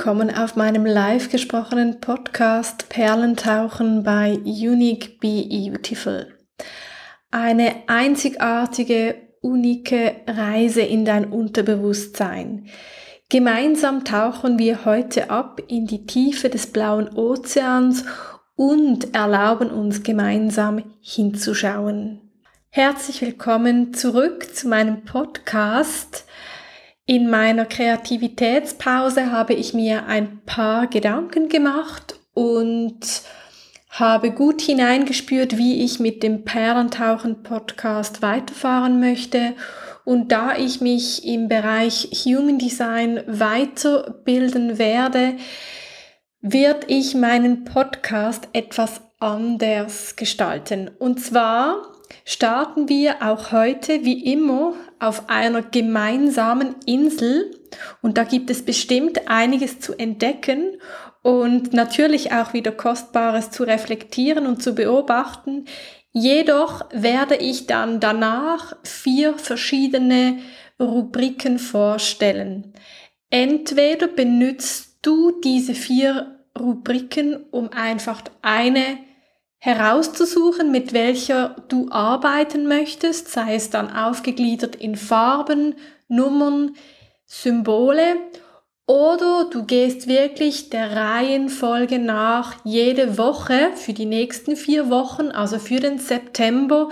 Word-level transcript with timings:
willkommen 0.00 0.34
auf 0.34 0.56
meinem 0.56 0.86
live 0.86 1.28
gesprochenen 1.28 2.00
Podcast 2.00 2.88
Perlentauchen 2.88 4.02
bei 4.02 4.32
Unique 4.44 5.20
Be 5.20 5.44
Beautiful. 5.46 6.38
Eine 7.30 7.82
einzigartige, 7.86 9.16
unike 9.42 10.22
Reise 10.26 10.80
in 10.80 11.04
dein 11.04 11.26
Unterbewusstsein. 11.26 12.68
Gemeinsam 13.28 14.06
tauchen 14.06 14.58
wir 14.58 14.86
heute 14.86 15.28
ab 15.28 15.60
in 15.68 15.86
die 15.86 16.06
Tiefe 16.06 16.48
des 16.48 16.68
blauen 16.68 17.14
Ozeans 17.14 18.06
und 18.56 19.14
erlauben 19.14 19.70
uns 19.70 20.02
gemeinsam 20.02 20.82
hinzuschauen. 21.02 22.22
Herzlich 22.70 23.20
willkommen 23.20 23.92
zurück 23.92 24.56
zu 24.56 24.66
meinem 24.66 25.04
Podcast. 25.04 26.24
In 27.10 27.28
meiner 27.28 27.64
Kreativitätspause 27.64 29.32
habe 29.32 29.52
ich 29.52 29.74
mir 29.74 30.06
ein 30.06 30.42
paar 30.46 30.86
Gedanken 30.86 31.48
gemacht 31.48 32.14
und 32.34 33.00
habe 33.88 34.30
gut 34.30 34.62
hineingespürt, 34.62 35.58
wie 35.58 35.82
ich 35.82 35.98
mit 35.98 36.22
dem 36.22 36.44
Perlentauchen 36.44 37.42
Podcast 37.42 38.22
weiterfahren 38.22 39.00
möchte. 39.00 39.54
Und 40.04 40.30
da 40.30 40.56
ich 40.56 40.80
mich 40.80 41.26
im 41.26 41.48
Bereich 41.48 42.10
Human 42.26 42.58
Design 42.58 43.24
weiterbilden 43.26 44.78
werde, 44.78 45.34
wird 46.40 46.84
ich 46.86 47.16
meinen 47.16 47.64
Podcast 47.64 48.46
etwas 48.52 49.00
anders 49.18 50.14
gestalten. 50.14 50.88
Und 51.00 51.20
zwar 51.20 51.90
starten 52.24 52.88
wir 52.88 53.22
auch 53.22 53.52
heute 53.52 54.04
wie 54.04 54.32
immer 54.32 54.74
auf 54.98 55.28
einer 55.28 55.62
gemeinsamen 55.62 56.76
Insel 56.86 57.50
und 58.02 58.18
da 58.18 58.24
gibt 58.24 58.50
es 58.50 58.64
bestimmt 58.64 59.28
einiges 59.28 59.80
zu 59.80 59.94
entdecken 59.98 60.78
und 61.22 61.72
natürlich 61.72 62.32
auch 62.32 62.52
wieder 62.52 62.72
Kostbares 62.72 63.50
zu 63.50 63.64
reflektieren 63.64 64.46
und 64.46 64.62
zu 64.62 64.74
beobachten. 64.74 65.66
Jedoch 66.12 66.86
werde 66.92 67.36
ich 67.36 67.66
dann 67.66 68.00
danach 68.00 68.76
vier 68.82 69.38
verschiedene 69.38 70.38
Rubriken 70.80 71.58
vorstellen. 71.58 72.72
Entweder 73.28 74.08
benutzt 74.08 74.98
du 75.02 75.40
diese 75.40 75.74
vier 75.74 76.40
Rubriken, 76.58 77.44
um 77.50 77.70
einfach 77.70 78.22
eine 78.42 78.98
herauszusuchen, 79.60 80.72
mit 80.72 80.92
welcher 80.92 81.56
du 81.68 81.88
arbeiten 81.90 82.66
möchtest, 82.66 83.28
sei 83.28 83.54
es 83.54 83.70
dann 83.70 83.94
aufgegliedert 83.94 84.74
in 84.74 84.96
Farben, 84.96 85.74
Nummern, 86.08 86.74
Symbole 87.26 88.16
oder 88.86 89.44
du 89.48 89.64
gehst 89.66 90.08
wirklich 90.08 90.70
der 90.70 90.96
Reihenfolge 90.96 92.00
nach 92.00 92.56
jede 92.64 93.18
Woche 93.18 93.70
für 93.76 93.92
die 93.92 94.06
nächsten 94.06 94.56
vier 94.56 94.90
Wochen, 94.90 95.28
also 95.28 95.60
für 95.60 95.78
den 95.78 95.98
September, 95.98 96.88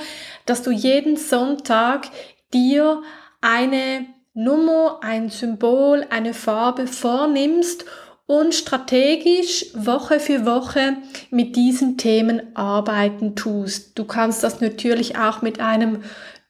dass 0.47 0.63
du 0.63 0.71
jeden 0.71 1.17
Sonntag 1.17 2.09
dir 2.55 3.03
eine 3.41 4.07
Nummer, 4.33 5.01
ein 5.03 5.31
Symbol, 5.31 6.07
eine 6.11 6.35
Farbe 6.35 6.87
vornimmst 6.87 7.85
und 8.29 8.55
strategisch 8.55 9.67
Woche 9.75 10.21
für 10.21 10.45
Woche 10.45 10.99
mit 11.31 11.57
diesen 11.57 11.97
Themen 11.97 12.55
arbeiten 12.55 13.35
tust. 13.35 13.99
Du 13.99 14.05
kannst 14.05 14.45
das 14.45 14.61
natürlich 14.61 15.17
auch 15.17 15.41
mit 15.41 15.61
einem 15.61 16.03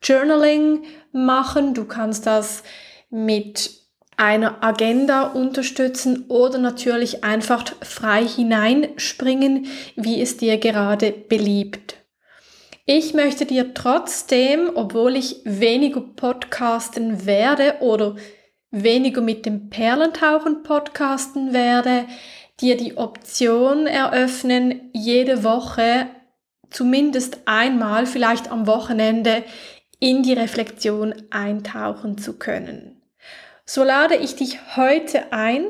Journaling 0.03 0.83
machen, 1.13 1.75
du 1.75 1.85
kannst 1.85 2.27
das 2.27 2.65
mit 3.11 3.71
einer 4.17 4.65
Agenda 4.65 5.23
unterstützen 5.23 6.25
oder 6.27 6.59
natürlich 6.59 7.23
einfach 7.23 7.65
frei 7.81 8.27
hineinspringen, 8.27 9.67
wie 9.95 10.21
es 10.21 10.37
dir 10.37 10.59
gerade 10.59 11.13
beliebt. 11.13 11.95
Ich 12.87 13.15
möchte 13.15 13.47
dir 13.47 13.73
trotzdem, 13.73 14.73
obwohl 14.75 15.15
ich 15.15 15.43
weniger 15.45 16.01
podcasten 16.01 17.25
werde 17.25 17.77
oder 17.81 18.17
weniger 18.71 19.21
mit 19.21 19.47
dem 19.47 19.71
Perlentauchen 19.71 20.63
podcasten 20.63 21.53
werde, 21.53 22.07
dir 22.61 22.77
die 22.77 22.97
Option 22.97 23.87
eröffnen, 23.87 24.91
jede 24.93 25.45
Woche 25.45 26.09
zumindest 26.71 27.39
einmal, 27.47 28.07
vielleicht 28.07 28.51
am 28.51 28.67
Wochenende, 28.67 29.45
in 30.01 30.23
die 30.23 30.35
Reflexion 30.35 31.15
eintauchen 31.31 32.19
zu 32.19 32.39
können. 32.39 33.01
So 33.65 33.85
lade 33.85 34.17
ich 34.17 34.37
dich 34.37 34.77
heute 34.77 35.33
ein 35.33 35.65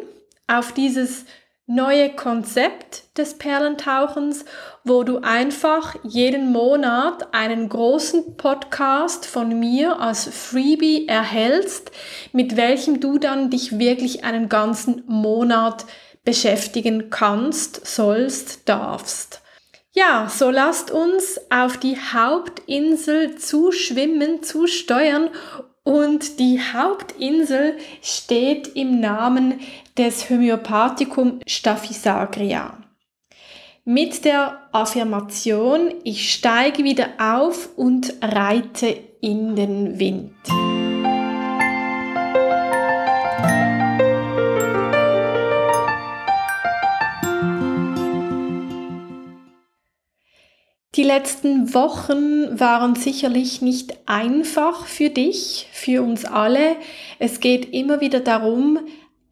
auf 0.47 0.73
dieses 0.73 1.25
neue 1.69 2.09
Konzept 2.09 3.17
des 3.19 3.37
Perlentauchens, 3.37 4.47
wo 4.85 5.05
du 5.05 5.19
einfach 5.19 5.97
jeden 6.03 6.51
Monat 6.51 7.35
einen 7.35 7.69
großen 7.69 8.39
Podcast 8.39 9.27
von 9.27 9.61
mir 9.61 10.01
als 10.01 10.27
Freebie 10.27 11.07
erhältst, 11.07 11.91
mit 12.33 12.57
welchem 12.57 13.01
du 13.01 13.19
dann 13.19 13.51
dich 13.51 13.79
wirklich 13.79 14.25
einen 14.25 14.49
ganzen 14.49 15.03
Monat 15.07 15.85
beschäftigen 16.25 17.11
kannst, 17.11 17.87
sollst, 17.87 18.67
darfst. 18.67 19.43
Ja, 19.93 20.29
so 20.35 20.51
lasst 20.51 20.91
uns 20.91 21.39
auf 21.51 21.77
die 21.77 21.99
Hauptinsel 21.99 23.37
zuschwimmen, 23.37 24.43
zusteuern 24.43 25.29
und 25.89 26.39
die 26.39 26.61
Hauptinsel 26.61 27.79
steht 28.03 28.69
im 28.77 29.01
Namen 29.01 29.61
des 29.99 30.31
Homöopathicum 30.31 31.41
Staphysagria. 31.45 32.79
Mit 33.85 34.25
der 34.25 34.61
Affirmation, 34.71 35.93
ich 36.05 36.33
steige 36.33 36.85
wieder 36.85 37.09
auf 37.19 37.71
und 37.77 38.15
reite 38.23 38.87
in 39.21 39.57
den 39.57 39.99
Wind. 39.99 40.35
Die 50.95 51.03
letzten 51.05 51.75
Wochen 51.75 52.59
waren 52.59 52.95
sicherlich 52.95 53.63
nicht 53.63 53.99
einfach 54.07 54.87
für 54.87 55.11
dich, 55.11 55.69
für 55.73 56.03
uns 56.03 56.25
alle. 56.25 56.77
Es 57.19 57.41
geht 57.41 57.73
immer 57.73 58.01
wieder 58.01 58.21
darum, 58.21 58.81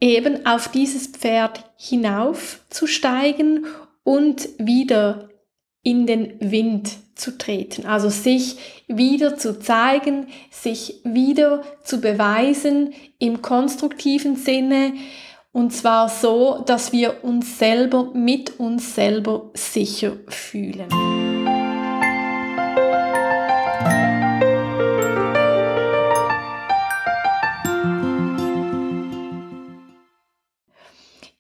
eben 0.01 0.47
auf 0.47 0.69
dieses 0.69 1.07
Pferd 1.07 1.65
hinaufzusteigen 1.77 3.67
und 4.05 4.49
wieder 4.59 5.29
in 5.83 6.07
den 6.07 6.35
Wind 6.41 6.91
zu 7.15 7.39
treten. 7.39 7.87
Also 7.87 8.09
sich 8.09 8.57
wieder 8.87 9.37
zu 9.37 9.59
zeigen, 9.59 10.27
sich 10.51 11.01
wieder 11.05 11.63
zu 11.83 12.01
beweisen 12.01 12.93
im 13.19 13.41
konstruktiven 13.41 14.37
Sinne. 14.37 14.93
Und 15.53 15.73
zwar 15.73 16.09
so, 16.09 16.63
dass 16.67 16.93
wir 16.93 17.25
uns 17.25 17.59
selber 17.59 18.11
mit 18.13 18.61
uns 18.61 18.95
selber 18.95 19.51
sicher 19.55 20.17
fühlen. 20.29 21.26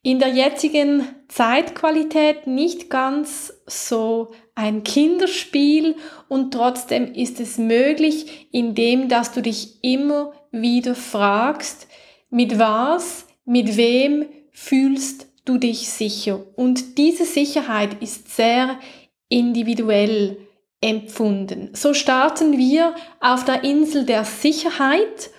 In 0.06 0.20
der 0.20 0.28
jetzigen 0.28 1.08
Zeitqualität 1.26 2.46
nicht 2.46 2.90
ganz 2.90 3.52
so 3.66 4.30
ein 4.54 4.84
Kinderspiel 4.84 5.96
und 6.28 6.54
trotzdem 6.54 7.12
ist 7.12 7.40
es 7.40 7.58
möglich, 7.58 8.46
indem 8.52 9.08
dass 9.08 9.32
du 9.32 9.42
dich 9.42 9.82
immer 9.82 10.32
wieder 10.52 10.94
fragst, 10.94 11.88
mit 12.30 12.56
was, 12.56 13.26
mit 13.44 13.76
wem 13.76 14.26
fühlst 14.52 15.26
du 15.44 15.58
dich 15.58 15.88
sicher? 15.88 16.38
Und 16.54 16.98
diese 16.98 17.24
Sicherheit 17.24 18.00
ist 18.00 18.36
sehr 18.36 18.78
individuell 19.28 20.36
empfunden. 20.80 21.70
So 21.72 21.94
starten 21.94 22.56
wir 22.56 22.94
auf 23.18 23.44
der 23.44 23.64
Insel 23.64 24.04
der 24.04 24.24
Sicherheit 24.24 25.30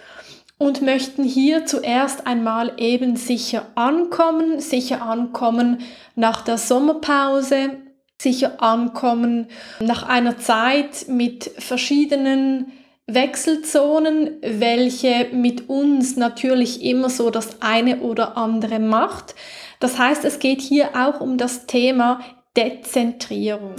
und 0.58 0.82
möchten 0.82 1.24
hier 1.24 1.66
zuerst 1.66 2.26
einmal 2.26 2.74
eben 2.78 3.16
sicher 3.16 3.68
ankommen, 3.76 4.60
sicher 4.60 5.02
ankommen 5.04 5.80
nach 6.16 6.42
der 6.42 6.58
Sommerpause, 6.58 7.78
sicher 8.20 8.62
ankommen 8.62 9.48
nach 9.80 10.04
einer 10.08 10.40
Zeit 10.40 11.06
mit 11.08 11.52
verschiedenen 11.60 12.72
Wechselzonen, 13.06 14.38
welche 14.42 15.28
mit 15.32 15.70
uns 15.70 16.18
natürlich 16.18 16.84
immer 16.84 17.10
so 17.10 17.30
das 17.30 17.62
eine 17.62 18.02
oder 18.02 18.36
andere 18.36 18.80
macht. 18.80 19.36
Das 19.80 19.98
heißt, 19.98 20.26
es 20.26 20.40
geht 20.40 20.62
hier 20.62 20.90
auch 20.96 21.22
um 21.22 21.38
das 21.38 21.68
Thema 21.68 22.20
Dezentrierung. 22.58 23.76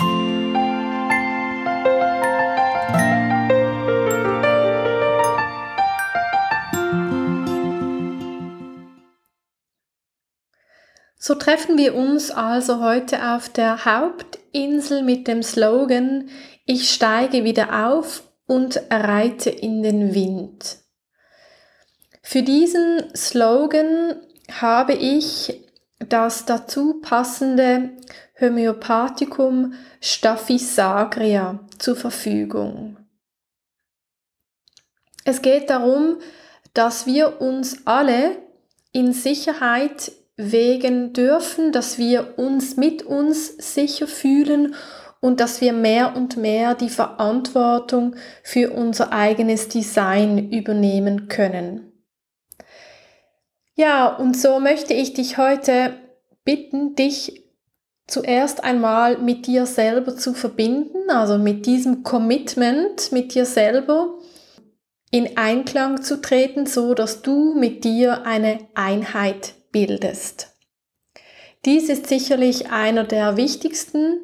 So 11.29 11.35
treffen 11.35 11.77
wir 11.77 11.95
uns 11.95 12.31
also 12.31 12.81
heute 12.81 13.35
auf 13.35 13.51
der 13.51 13.85
Hauptinsel 13.85 15.03
mit 15.03 15.29
dem 15.29 15.43
Slogan 15.43 16.31
Ich 16.65 16.91
steige 16.91 17.45
wieder 17.45 17.87
auf 17.87 18.23
und 18.47 18.81
reite 18.89 19.51
in 19.51 19.83
den 19.83 20.15
Wind. 20.15 20.79
Für 22.23 22.43
diesen 22.43 23.15
Slogan 23.15 24.17
habe 24.59 24.95
ich 24.95 25.67
das 25.99 26.47
dazu 26.47 27.03
passende 27.03 27.91
Homöopathikum 28.41 29.75
Staphysagria 30.01 31.61
zur 31.79 31.97
Verfügung. 31.97 32.97
Es 35.27 35.43
geht 35.43 35.69
darum, 35.69 36.21
dass 36.73 37.05
wir 37.05 37.43
uns 37.43 37.87
alle 37.87 38.39
in 38.93 39.13
Sicherheit 39.13 40.11
wägen 40.39 41.13
dürfen, 41.13 41.73
dass 41.73 41.99
wir 41.99 42.39
uns 42.39 42.77
mit 42.77 43.03
uns 43.03 43.75
sicher 43.75 44.07
fühlen 44.07 44.75
und 45.21 45.41
dass 45.41 45.61
wir 45.61 45.73
mehr 45.73 46.17
und 46.17 46.37
mehr 46.37 46.75
die 46.75 46.89
Verantwortung 46.89 48.15
für 48.45 48.71
unser 48.71 49.13
eigenes 49.13 49.69
Design 49.69 50.51
übernehmen 50.51 51.29
können. 51.29 51.93
Ja, 53.75 54.07
und 54.07 54.37
so 54.37 54.61
möchte 54.61 54.95
ich 54.95 55.13
dich 55.13 55.39
heute 55.39 55.95
bitten, 56.45 56.95
dich 56.95 57.45
zuerst 58.07 58.65
einmal 58.65 59.19
mit 59.19 59.47
dir 59.47 59.67
selber 59.67 60.17
zu 60.17 60.35
verbinden, 60.35 61.11
also 61.11 61.37
mit 61.37 61.67
diesem 61.67 62.05
Commitment 62.05 63.13
mit 63.13 63.35
dir 63.35 63.45
selber 63.45 64.15
in 65.11 65.37
Einklang 65.37 66.03
zu 66.03 66.21
treten, 66.21 66.67
so 66.67 66.95
dass 66.95 67.23
du 67.23 67.55
mit 67.55 67.85
dir 67.85 68.25
eine 68.25 68.59
Einheit 68.75 69.55
bildest. 69.79 70.55
Dies 71.65 71.89
ist 71.89 72.09
sicherlich 72.09 72.71
einer 72.71 73.05
der 73.05 73.37
wichtigsten 73.37 74.21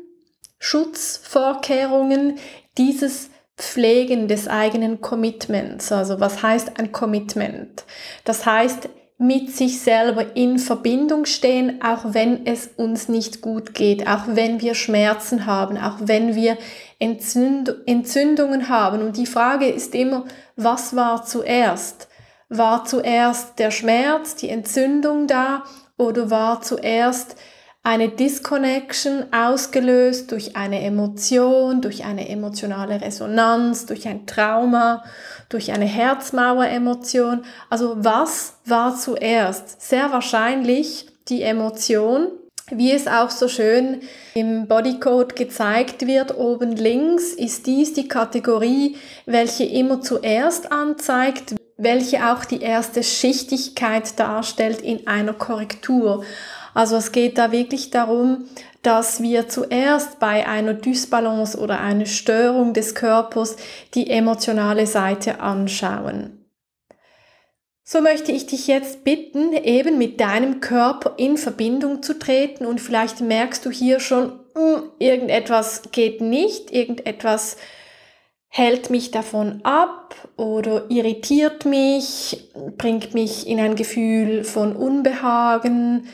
Schutzvorkehrungen 0.58 2.38
dieses 2.76 3.30
Pflegen 3.56 4.26
des 4.26 4.48
eigenen 4.48 5.00
Commitments. 5.00 5.92
Also 5.92 6.18
was 6.18 6.42
heißt 6.42 6.78
ein 6.78 6.90
Commitment? 6.90 7.84
Das 8.24 8.46
heißt, 8.46 8.88
mit 9.16 9.54
sich 9.54 9.80
selber 9.80 10.34
in 10.34 10.58
Verbindung 10.58 11.24
stehen, 11.24 11.80
auch 11.82 12.14
wenn 12.14 12.46
es 12.46 12.68
uns 12.76 13.08
nicht 13.08 13.42
gut 13.42 13.72
geht, 13.72 14.08
auch 14.08 14.24
wenn 14.26 14.60
wir 14.60 14.74
Schmerzen 14.74 15.46
haben, 15.46 15.76
auch 15.78 15.98
wenn 16.00 16.34
wir 16.34 16.58
Entzünd 16.98 17.72
Entzündungen 17.86 18.68
haben. 18.68 19.02
Und 19.02 19.16
die 19.16 19.26
Frage 19.26 19.68
ist 19.68 19.94
immer, 19.94 20.24
was 20.56 20.96
war 20.96 21.24
zuerst? 21.24 22.08
War 22.56 22.84
zuerst 22.84 23.58
der 23.58 23.70
Schmerz, 23.70 24.36
die 24.36 24.48
Entzündung 24.48 25.26
da 25.26 25.64
oder 25.96 26.30
war 26.30 26.60
zuerst 26.60 27.36
eine 27.82 28.08
Disconnection 28.08 29.26
ausgelöst 29.30 30.32
durch 30.32 30.56
eine 30.56 30.82
Emotion, 30.82 31.82
durch 31.82 32.04
eine 32.04 32.28
emotionale 32.28 33.00
Resonanz, 33.00 33.84
durch 33.84 34.08
ein 34.08 34.26
Trauma, 34.26 35.04
durch 35.50 35.70
eine 35.70 35.84
Herzmaueremotion. 35.84 37.44
Also 37.68 37.96
was 37.98 38.54
war 38.64 38.96
zuerst? 38.96 39.82
Sehr 39.82 40.10
wahrscheinlich 40.12 41.08
die 41.28 41.42
Emotion, 41.42 42.28
wie 42.70 42.92
es 42.92 43.06
auch 43.06 43.28
so 43.28 43.48
schön 43.48 44.00
im 44.34 44.66
Bodycode 44.66 45.36
gezeigt 45.36 46.06
wird, 46.06 46.38
oben 46.38 46.72
links 46.72 47.34
ist 47.34 47.66
dies 47.66 47.92
die 47.92 48.08
Kategorie, 48.08 48.96
welche 49.26 49.64
immer 49.64 50.00
zuerst 50.00 50.72
anzeigt, 50.72 51.54
welche 51.76 52.30
auch 52.30 52.44
die 52.44 52.60
erste 52.60 53.02
Schichtigkeit 53.02 54.18
darstellt 54.18 54.80
in 54.80 55.06
einer 55.06 55.32
Korrektur. 55.32 56.24
Also 56.72 56.96
es 56.96 57.12
geht 57.12 57.38
da 57.38 57.52
wirklich 57.52 57.90
darum, 57.90 58.44
dass 58.82 59.22
wir 59.22 59.48
zuerst 59.48 60.18
bei 60.18 60.46
einer 60.46 60.74
Dysbalance 60.74 61.58
oder 61.58 61.80
einer 61.80 62.06
Störung 62.06 62.74
des 62.74 62.94
Körpers 62.94 63.56
die 63.94 64.10
emotionale 64.10 64.86
Seite 64.86 65.40
anschauen. 65.40 66.44
So 67.86 68.00
möchte 68.00 68.32
ich 68.32 68.46
dich 68.46 68.66
jetzt 68.66 69.04
bitten, 69.04 69.52
eben 69.52 69.98
mit 69.98 70.18
deinem 70.18 70.60
Körper 70.60 71.14
in 71.18 71.36
Verbindung 71.36 72.02
zu 72.02 72.18
treten 72.18 72.64
und 72.64 72.80
vielleicht 72.80 73.20
merkst 73.20 73.64
du 73.64 73.70
hier 73.70 74.00
schon, 74.00 74.40
hm, 74.54 74.84
irgendetwas 74.98 75.82
geht 75.92 76.20
nicht, 76.20 76.70
irgendetwas 76.70 77.56
hält 78.56 78.88
mich 78.88 79.10
davon 79.10 79.64
ab 79.64 80.14
oder 80.36 80.88
irritiert 80.88 81.64
mich, 81.64 82.52
bringt 82.78 83.12
mich 83.12 83.48
in 83.48 83.58
ein 83.58 83.74
Gefühl 83.74 84.44
von 84.44 84.76
Unbehagen, 84.76 86.06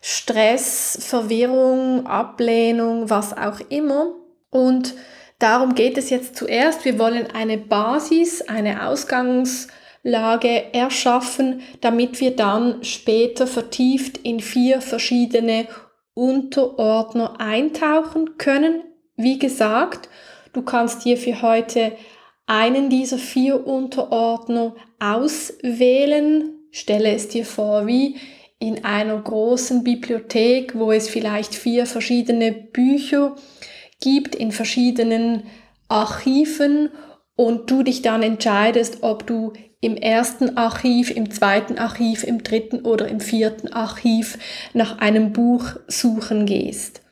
Stress, 0.00 0.98
Verwirrung, 1.00 2.04
Ablehnung, 2.08 3.10
was 3.10 3.36
auch 3.36 3.60
immer. 3.68 4.12
Und 4.50 4.94
darum 5.38 5.76
geht 5.76 5.96
es 5.96 6.10
jetzt 6.10 6.34
zuerst. 6.34 6.84
Wir 6.84 6.98
wollen 6.98 7.28
eine 7.32 7.58
Basis, 7.58 8.42
eine 8.42 8.88
Ausgangslage 8.88 10.74
erschaffen, 10.74 11.62
damit 11.80 12.18
wir 12.18 12.34
dann 12.34 12.82
später 12.82 13.46
vertieft 13.46 14.18
in 14.18 14.40
vier 14.40 14.80
verschiedene 14.80 15.68
Unterordner 16.12 17.40
eintauchen 17.40 18.36
können. 18.36 18.82
Wie 19.14 19.38
gesagt, 19.38 20.08
Du 20.54 20.62
kannst 20.62 21.04
dir 21.04 21.16
für 21.16 21.42
heute 21.42 21.92
einen 22.46 22.88
dieser 22.88 23.18
vier 23.18 23.66
Unterordner 23.66 24.76
auswählen. 25.00 26.54
Stelle 26.70 27.12
es 27.12 27.28
dir 27.28 27.44
vor 27.44 27.88
wie 27.88 28.16
in 28.60 28.84
einer 28.84 29.18
großen 29.18 29.82
Bibliothek, 29.82 30.78
wo 30.78 30.92
es 30.92 31.08
vielleicht 31.08 31.56
vier 31.56 31.86
verschiedene 31.86 32.52
Bücher 32.52 33.34
gibt 34.00 34.36
in 34.36 34.52
verschiedenen 34.52 35.42
Archiven 35.88 36.90
und 37.34 37.68
du 37.68 37.82
dich 37.82 38.02
dann 38.02 38.22
entscheidest, 38.22 39.02
ob 39.02 39.26
du 39.26 39.52
im 39.80 39.96
ersten 39.96 40.56
Archiv, 40.56 41.10
im 41.10 41.32
zweiten 41.32 41.78
Archiv, 41.78 42.22
im 42.22 42.44
dritten 42.44 42.82
oder 42.82 43.08
im 43.08 43.20
vierten 43.20 43.72
Archiv 43.72 44.38
nach 44.72 44.98
einem 44.98 45.32
Buch 45.32 45.76
suchen 45.88 46.46
gehst. 46.46 47.03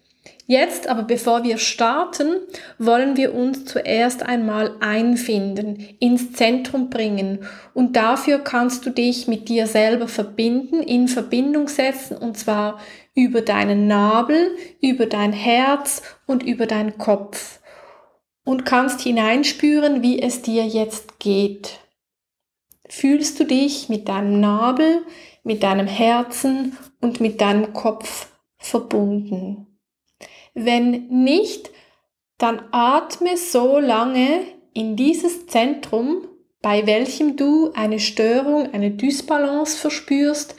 Jetzt 0.47 0.89
aber 0.89 1.05
bevor 1.05 1.45
wir 1.45 1.57
starten, 1.57 2.35
wollen 2.79 3.17
wir 3.17 3.33
uns 3.33 3.65
zuerst 3.65 4.25
einmal 4.25 4.75
einfinden, 4.81 5.97
ins 6.01 6.33
Zentrum 6.33 6.91
bringen 6.91 7.47
und 7.75 7.95
dafür 7.95 8.41
kannst 8.41 8.85
du 8.85 8.91
dich 8.91 9.29
mit 9.29 9.49
dir 9.49 9.69
selber 9.69 10.09
verbinden, 10.09 10.83
in 10.83 11.07
Verbindung 11.07 11.69
setzen 11.69 12.17
und 12.17 12.37
zwar 12.37 12.81
über 13.15 13.41
deinen 13.41 13.87
Nabel, 13.87 14.57
über 14.81 15.07
dein 15.07 15.33
Herz 15.33 16.03
und 16.27 16.43
über 16.43 16.67
deinen 16.67 16.99
Kopf 16.99 17.61
und 18.45 18.65
kannst 18.65 19.01
hineinspüren, 19.01 20.03
wie 20.03 20.21
es 20.21 20.43
dir 20.43 20.67
jetzt 20.67 21.21
geht. 21.21 21.79
Fühlst 22.89 23.39
du 23.39 23.45
dich 23.45 23.89
mit 23.89 24.09
deinem 24.09 24.41
Nabel, 24.41 25.03
mit 25.45 25.63
deinem 25.63 25.87
Herzen 25.87 26.77
und 27.01 27.21
mit 27.21 27.41
deinem 27.41 27.73
Kopf 27.73 28.29
verbunden? 28.59 29.72
Wenn 30.55 31.09
nicht, 31.09 31.71
dann 32.39 32.63
atme 32.73 33.37
so 33.37 33.79
lange 33.79 34.43
in 34.75 34.97
dieses 34.97 35.47
Zentrum, 35.47 36.29
bei 36.61 36.87
welchem 36.87 37.37
du 37.37 37.73
eine 37.73 38.01
Störung, 38.01 38.73
eine 38.73 38.91
Dysbalance 38.91 39.77
verspürst, 39.77 40.55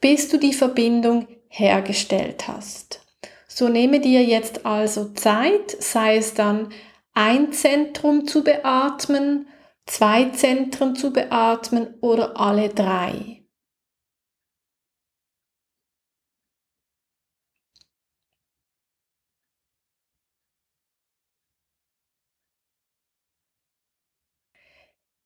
bis 0.00 0.28
du 0.28 0.38
die 0.38 0.52
Verbindung 0.52 1.26
hergestellt 1.48 2.46
hast. 2.48 3.00
So 3.46 3.68
nehme 3.68 4.00
dir 4.00 4.22
jetzt 4.22 4.66
also 4.66 5.12
Zeit, 5.14 5.70
sei 5.80 6.16
es 6.16 6.34
dann 6.34 6.68
ein 7.14 7.52
Zentrum 7.52 8.26
zu 8.26 8.44
beatmen, 8.44 9.48
zwei 9.86 10.26
Zentren 10.30 10.94
zu 10.94 11.12
beatmen 11.12 11.94
oder 12.00 12.38
alle 12.38 12.68
drei. 12.68 13.37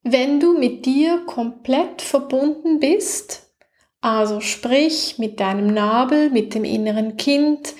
Wenn 0.02 0.40
du 0.40 0.58
mit 0.58 0.84
dir 0.84 1.22
komplett 1.26 2.02
verbunden 2.02 2.80
bist, 2.80 3.52
also 4.00 4.40
sprich 4.40 5.16
mit 5.18 5.38
deinem 5.38 5.68
Nabel, 5.68 6.30
mit 6.30 6.54
dem 6.54 6.64
inneren 6.64 7.16
Kind, 7.16 7.74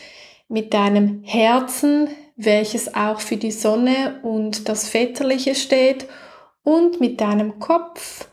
mit 0.48 0.72
deinem 0.72 1.24
Herzen, 1.24 2.08
welches 2.36 2.94
auch 2.94 3.20
für 3.20 3.36
die 3.36 3.50
Sonne 3.50 4.20
und 4.22 4.68
das 4.68 4.88
Väterliche 4.88 5.54
steht, 5.54 6.06
und 6.62 7.00
mit 7.00 7.20
deinem 7.20 7.58
Kopf, 7.58 8.28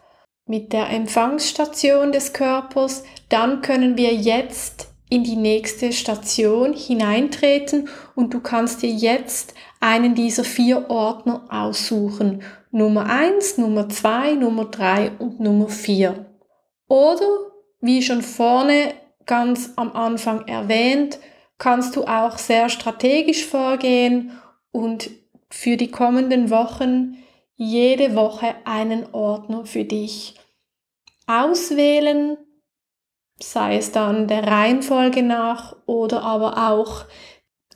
mit 0.46 0.72
der 0.72 0.90
Empfangsstation 0.90 2.12
des 2.12 2.34
Körpers, 2.34 3.04
dann 3.30 3.62
können 3.62 3.98
wir 3.98 4.14
jetzt 4.14 4.90
in 5.10 5.24
die 5.24 5.36
nächste 5.36 5.92
Station 5.92 6.74
hineintreten 6.74 7.90
und 8.16 8.34
du 8.34 8.40
kannst 8.40 8.84
dir 8.84 8.92
jetzt 8.92 9.56
einen 9.80 10.14
dieser 10.14 10.44
vier 10.44 10.90
Ordner 10.90 11.48
aussuchen. 11.50 12.44
Nummer 12.72 13.08
eins, 13.08 13.58
Nummer 13.58 13.90
zwei, 13.90 14.34
Nummer 14.34 14.66
drei 14.66 15.12
und 15.18 15.40
Nummer 15.40 15.70
vier. 15.70 16.26
Oder, 16.88 17.28
wie 17.82 18.02
schon 18.02 18.22
vorne 18.22 18.94
ganz 19.26 19.74
am 19.76 19.96
Anfang 19.96 20.48
erwähnt, 20.48 21.20
kannst 21.58 21.96
du 21.96 22.06
auch 22.06 22.38
sehr 22.38 22.70
strategisch 22.70 23.46
vorgehen 23.46 24.32
und 24.72 25.10
für 25.50 25.78
die 25.78 25.92
kommenden 25.92 26.50
Wochen 26.50 27.18
jede 27.56 28.16
Woche 28.16 28.56
einen 28.66 29.14
Ordner 29.14 29.66
für 29.66 29.84
dich 29.84 30.36
auswählen, 31.28 32.38
sei 33.40 33.78
es 33.78 33.92
dann 33.92 34.28
der 34.28 34.48
Reihenfolge 34.48 35.24
nach 35.24 35.76
oder 35.86 36.24
aber 36.24 36.70
auch 36.70 37.06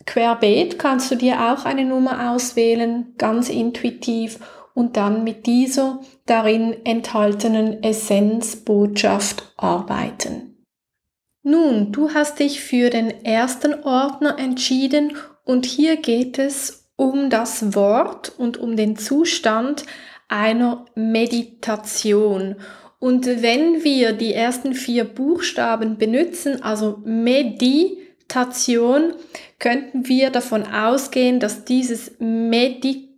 querbeet 0.06 0.80
kannst 0.80 1.12
du 1.12 1.16
dir 1.16 1.54
auch 1.54 1.66
eine 1.66 1.86
Nummer 1.86 2.32
auswählen, 2.32 3.14
ganz 3.18 3.50
intuitiv 3.50 4.40
und 4.74 4.98
dann 4.98 5.24
mit 5.24 5.46
dieser 5.46 6.00
darin 6.25 6.75
enthaltenen 6.86 7.84
Essenzbotschaft 7.84 9.53
arbeiten. 9.58 10.65
Nun, 11.44 11.92
du 11.92 12.13
hast 12.13 12.39
dich 12.39 12.62
für 12.62 12.89
den 12.89 13.25
ersten 13.25 13.84
Ordner 13.84 14.39
entschieden 14.39 15.18
und 15.44 15.65
hier 15.65 15.98
geht 15.98 16.39
es 16.39 16.89
um 16.96 17.30
das 17.30 17.75
Wort 17.75 18.32
und 18.38 18.58
um 18.58 18.77
den 18.77 18.96
Zustand 18.96 19.84
einer 20.30 20.86
Meditation. 20.96 22.56
Und 23.00 23.25
wenn 23.25 23.84
wir 23.84 24.13
die 24.13 24.34
ersten 24.34 24.74
vier 24.74 25.03
Buchstaben 25.03 25.98
benutzen, 25.98 26.63
also 26.63 27.01
Meditation, 27.03 27.96
könnten 29.60 30.08
wir 30.08 30.30
davon 30.30 30.63
ausgehen, 30.65 31.42
dass 31.42 31.65
dieses 31.65 32.13
Medikation, 32.20 33.12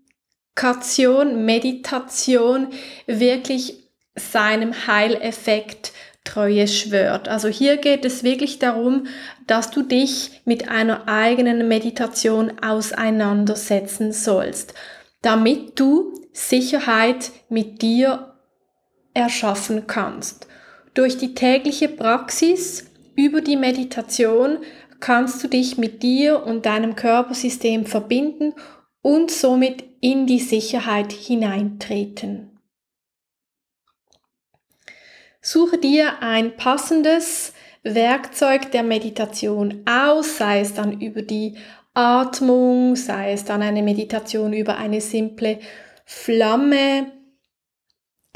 Meditation 1.45 2.67
wirklich 3.07 3.83
seinem 4.15 4.87
Heileffekt 4.87 5.91
Treue 6.23 6.67
schwört. 6.67 7.29
Also 7.29 7.47
hier 7.47 7.77
geht 7.77 8.03
es 8.03 8.23
wirklich 8.23 8.59
darum, 8.59 9.05
dass 9.47 9.69
du 9.69 9.83
dich 9.83 10.41
mit 10.43 10.67
einer 10.69 11.07
eigenen 11.07 11.67
Meditation 11.67 12.53
auseinandersetzen 12.61 14.11
sollst, 14.11 14.73
damit 15.21 15.79
du 15.79 16.13
Sicherheit 16.33 17.31
mit 17.47 17.81
dir 17.81 18.33
erschaffen 19.13 19.87
kannst. 19.87 20.47
Durch 20.95 21.17
die 21.17 21.35
tägliche 21.35 21.87
Praxis 21.89 22.85
über 23.15 23.41
die 23.41 23.55
Meditation 23.55 24.57
kannst 24.99 25.43
du 25.43 25.47
dich 25.47 25.77
mit 25.77 26.03
dir 26.03 26.43
und 26.43 26.65
deinem 26.65 26.95
Körpersystem 26.95 27.85
verbinden 27.85 28.53
und 29.05 29.29
somit 29.29 29.83
in 30.01 30.25
die 30.25 30.39
Sicherheit 30.39 31.11
hineintreten. 31.11 32.59
Suche 35.41 35.77
dir 35.77 36.23
ein 36.23 36.57
passendes 36.57 37.53
Werkzeug 37.83 38.71
der 38.71 38.81
Meditation 38.81 39.83
aus, 39.85 40.37
sei 40.37 40.61
es 40.61 40.73
dann 40.73 41.01
über 41.01 41.21
die 41.21 41.53
Atmung, 41.93 42.95
sei 42.95 43.33
es 43.33 43.45
dann 43.45 43.61
eine 43.61 43.83
Meditation 43.83 44.53
über 44.53 44.77
eine 44.77 45.01
simple 45.01 45.59
Flamme, 46.03 47.11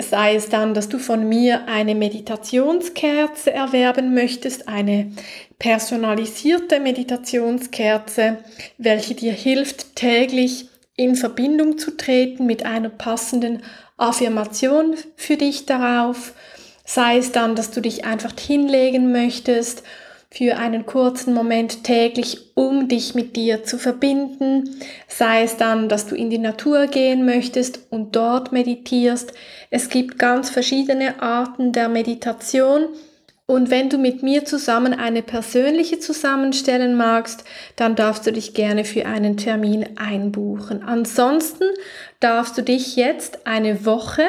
sei 0.01 0.35
es 0.35 0.49
dann, 0.49 0.73
dass 0.73 0.89
du 0.89 0.97
von 0.97 1.27
mir 1.27 1.67
eine 1.67 1.95
Meditationskerze 1.95 3.51
erwerben 3.51 4.13
möchtest, 4.13 4.67
eine 4.67 5.11
personalisierte 5.59 6.79
Meditationskerze, 6.79 8.37
welche 8.77 9.15
dir 9.15 9.33
hilft, 9.33 9.95
täglich 9.95 10.69
in 10.95 11.15
Verbindung 11.15 11.77
zu 11.77 11.97
treten 11.97 12.45
mit 12.45 12.65
einer 12.65 12.89
passenden 12.89 13.61
Affirmation 13.97 14.95
für 15.15 15.37
dich 15.37 15.65
darauf. 15.65 16.33
Sei 16.85 17.17
es 17.17 17.31
dann, 17.31 17.55
dass 17.55 17.71
du 17.71 17.81
dich 17.81 18.05
einfach 18.05 18.33
hinlegen 18.39 19.11
möchtest 19.11 19.83
für 20.31 20.57
einen 20.57 20.85
kurzen 20.85 21.33
Moment 21.33 21.83
täglich, 21.83 22.55
um 22.55 22.87
dich 22.87 23.15
mit 23.15 23.35
dir 23.35 23.63
zu 23.63 23.77
verbinden. 23.77 24.79
Sei 25.07 25.43
es 25.43 25.57
dann, 25.57 25.89
dass 25.89 26.05
du 26.05 26.15
in 26.15 26.29
die 26.29 26.37
Natur 26.37 26.87
gehen 26.87 27.25
möchtest 27.25 27.91
und 27.91 28.15
dort 28.15 28.51
meditierst. 28.51 29.33
Es 29.71 29.89
gibt 29.89 30.19
ganz 30.19 30.49
verschiedene 30.49 31.21
Arten 31.21 31.71
der 31.71 31.89
Meditation 31.89 32.89
und 33.49 33.71
wenn 33.71 33.89
du 33.89 33.97
mit 33.97 34.21
mir 34.21 34.45
zusammen 34.45 34.93
eine 34.93 35.23
persönliche 35.23 35.97
zusammenstellen 35.97 36.95
magst, 36.95 37.45
dann 37.77 37.95
darfst 37.95 38.27
du 38.27 38.31
dich 38.31 38.53
gerne 38.53 38.85
für 38.85 39.07
einen 39.07 39.37
Termin 39.37 39.97
einbuchen. 39.97 40.83
Ansonsten 40.83 41.63
darfst 42.19 42.59
du 42.59 42.61
dich 42.61 42.95
jetzt 42.95 43.47
eine 43.47 43.87
Woche 43.87 44.21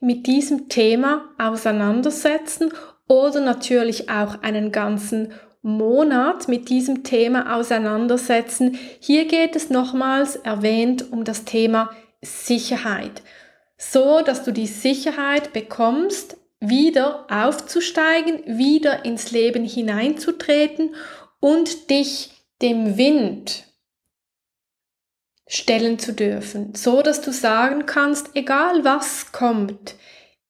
mit 0.00 0.26
diesem 0.26 0.68
Thema 0.68 1.28
auseinandersetzen 1.38 2.72
oder 3.08 3.40
natürlich 3.40 4.08
auch 4.08 4.42
einen 4.42 4.72
ganzen 4.72 5.32
Monat 5.62 6.48
mit 6.48 6.68
diesem 6.68 7.02
Thema 7.02 7.56
auseinandersetzen. 7.56 8.78
Hier 9.00 9.26
geht 9.26 9.56
es 9.56 9.70
nochmals 9.70 10.36
erwähnt 10.36 11.12
um 11.12 11.24
das 11.24 11.44
Thema 11.44 11.90
Sicherheit. 12.22 13.22
So, 13.76 14.22
dass 14.22 14.44
du 14.44 14.52
die 14.52 14.66
Sicherheit 14.66 15.52
bekommst, 15.52 16.36
wieder 16.60 17.26
aufzusteigen, 17.28 18.58
wieder 18.58 19.04
ins 19.04 19.32
Leben 19.32 19.64
hineinzutreten 19.64 20.94
und 21.40 21.90
dich 21.90 22.30
dem 22.62 22.96
Wind 22.96 23.64
stellen 25.48 25.98
zu 25.98 26.12
dürfen, 26.12 26.74
so 26.74 27.02
dass 27.02 27.20
du 27.20 27.32
sagen 27.32 27.86
kannst, 27.86 28.30
egal 28.34 28.84
was 28.84 29.32
kommt, 29.32 29.94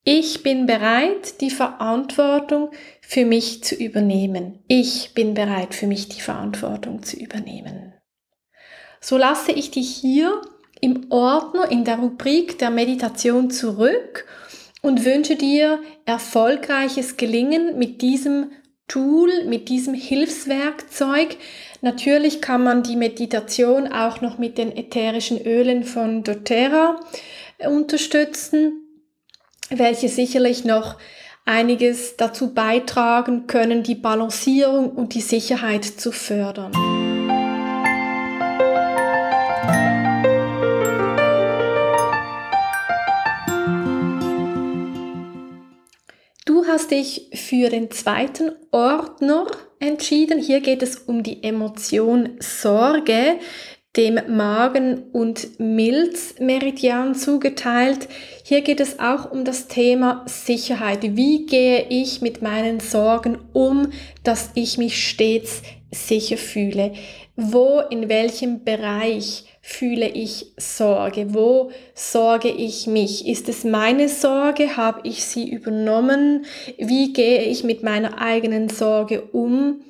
ich 0.08 0.44
bin 0.44 0.66
bereit, 0.66 1.40
die 1.40 1.50
Verantwortung 1.50 2.70
für 3.00 3.24
mich 3.24 3.64
zu 3.64 3.74
übernehmen. 3.74 4.60
Ich 4.68 5.14
bin 5.14 5.34
bereit, 5.34 5.74
für 5.74 5.88
mich 5.88 6.08
die 6.08 6.20
Verantwortung 6.20 7.02
zu 7.02 7.16
übernehmen. 7.16 7.92
So 9.00 9.18
lasse 9.18 9.50
ich 9.50 9.72
dich 9.72 9.88
hier 9.96 10.40
im 10.80 11.10
Ordner 11.10 11.72
in 11.72 11.84
der 11.84 11.98
Rubrik 11.98 12.56
der 12.60 12.70
Meditation 12.70 13.50
zurück 13.50 14.26
und 14.80 15.04
wünsche 15.04 15.34
dir 15.34 15.80
erfolgreiches 16.04 17.16
Gelingen 17.16 17.76
mit 17.76 18.00
diesem 18.00 18.52
Tool, 18.86 19.44
mit 19.46 19.68
diesem 19.68 19.94
Hilfswerkzeug. 19.94 21.36
Natürlich 21.80 22.40
kann 22.40 22.62
man 22.62 22.84
die 22.84 22.94
Meditation 22.94 23.88
auch 23.88 24.20
noch 24.20 24.38
mit 24.38 24.56
den 24.56 24.70
ätherischen 24.70 25.44
Ölen 25.44 25.82
von 25.82 26.22
doTERRA 26.22 27.00
unterstützen, 27.68 28.85
welche 29.70 30.08
sicherlich 30.08 30.64
noch 30.64 30.96
einiges 31.44 32.16
dazu 32.16 32.54
beitragen 32.54 33.46
können, 33.46 33.82
die 33.82 33.94
Balancierung 33.94 34.90
und 34.90 35.14
die 35.14 35.20
Sicherheit 35.20 35.84
zu 35.84 36.12
fördern. 36.12 36.72
hast 46.76 46.90
dich 46.90 47.30
für 47.32 47.70
den 47.70 47.90
zweiten 47.90 48.52
Ordner 48.70 49.46
entschieden. 49.80 50.38
Hier 50.38 50.60
geht 50.60 50.82
es 50.82 50.96
um 50.96 51.22
die 51.22 51.42
Emotion 51.42 52.36
Sorge, 52.38 53.38
dem 53.96 54.20
Magen- 54.28 55.04
und 55.12 55.58
Milzmeridian 55.58 57.14
zugeteilt. 57.14 58.08
Hier 58.44 58.60
geht 58.60 58.80
es 58.80 58.98
auch 58.98 59.30
um 59.30 59.44
das 59.44 59.68
Thema 59.68 60.22
Sicherheit. 60.26 61.16
Wie 61.16 61.46
gehe 61.46 61.86
ich 61.88 62.20
mit 62.20 62.42
meinen 62.42 62.80
Sorgen 62.80 63.38
um, 63.52 63.88
dass 64.22 64.50
ich 64.54 64.76
mich 64.76 65.08
stets 65.08 65.62
sicher 65.90 66.36
fühle? 66.36 66.92
Wo, 67.36 67.80
in 67.90 68.08
welchem 68.08 68.64
Bereich 68.64 69.44
fühle 69.62 70.08
ich 70.08 70.52
Sorge? 70.56 71.34
Wo 71.34 71.70
sorge 71.94 72.48
ich 72.48 72.86
mich? 72.86 73.26
Ist 73.26 73.48
es 73.48 73.64
meine 73.64 74.08
Sorge? 74.08 74.76
Habe 74.76 75.00
ich 75.08 75.24
sie 75.24 75.50
übernommen? 75.50 76.44
Wie 76.78 77.12
gehe 77.12 77.42
ich 77.42 77.64
mit 77.64 77.82
meiner 77.82 78.20
eigenen 78.20 78.68
Sorge 78.68 79.22
um? 79.32 79.80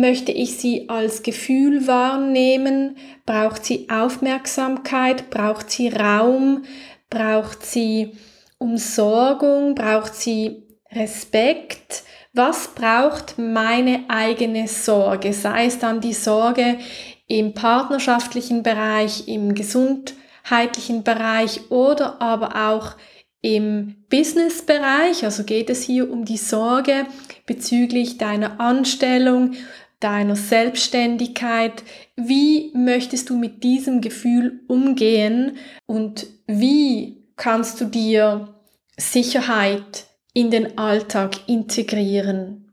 Möchte 0.00 0.30
ich 0.30 0.58
sie 0.58 0.88
als 0.88 1.24
Gefühl 1.24 1.88
wahrnehmen? 1.88 2.96
Braucht 3.26 3.64
sie 3.64 3.88
Aufmerksamkeit? 3.90 5.28
Braucht 5.28 5.72
sie 5.72 5.88
Raum? 5.88 6.62
Braucht 7.10 7.66
sie 7.66 8.12
Umsorgung? 8.58 9.74
Braucht 9.74 10.14
sie 10.14 10.62
Respekt? 10.92 12.04
Was 12.32 12.68
braucht 12.76 13.38
meine 13.38 14.04
eigene 14.06 14.68
Sorge? 14.68 15.32
Sei 15.32 15.66
es 15.66 15.80
dann 15.80 16.00
die 16.00 16.12
Sorge 16.12 16.78
im 17.26 17.52
partnerschaftlichen 17.54 18.62
Bereich, 18.62 19.26
im 19.26 19.52
gesundheitlichen 19.54 21.02
Bereich 21.02 21.72
oder 21.72 22.22
aber 22.22 22.70
auch 22.70 22.92
im 23.40 23.96
Business-Bereich. 24.10 25.24
Also 25.24 25.42
geht 25.42 25.70
es 25.70 25.82
hier 25.82 26.08
um 26.08 26.24
die 26.24 26.36
Sorge 26.36 27.06
bezüglich 27.46 28.18
deiner 28.18 28.60
Anstellung, 28.60 29.54
deiner 30.00 30.36
Selbstständigkeit. 30.36 31.82
Wie 32.16 32.70
möchtest 32.74 33.30
du 33.30 33.36
mit 33.36 33.64
diesem 33.64 34.00
Gefühl 34.00 34.60
umgehen 34.68 35.56
und 35.86 36.26
wie 36.46 37.24
kannst 37.36 37.80
du 37.80 37.84
dir 37.84 38.54
Sicherheit 38.96 40.06
in 40.34 40.50
den 40.50 40.78
Alltag 40.78 41.48
integrieren? 41.48 42.72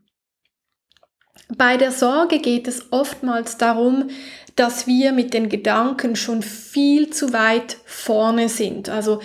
Bei 1.56 1.76
der 1.76 1.92
Sorge 1.92 2.40
geht 2.40 2.66
es 2.66 2.92
oftmals 2.92 3.56
darum, 3.56 4.10
dass 4.56 4.86
wir 4.86 5.12
mit 5.12 5.34
den 5.34 5.48
Gedanken 5.48 6.16
schon 6.16 6.42
viel 6.42 7.10
zu 7.10 7.32
weit 7.32 7.76
vorne 7.84 8.48
sind. 8.48 8.88
Also 8.88 9.20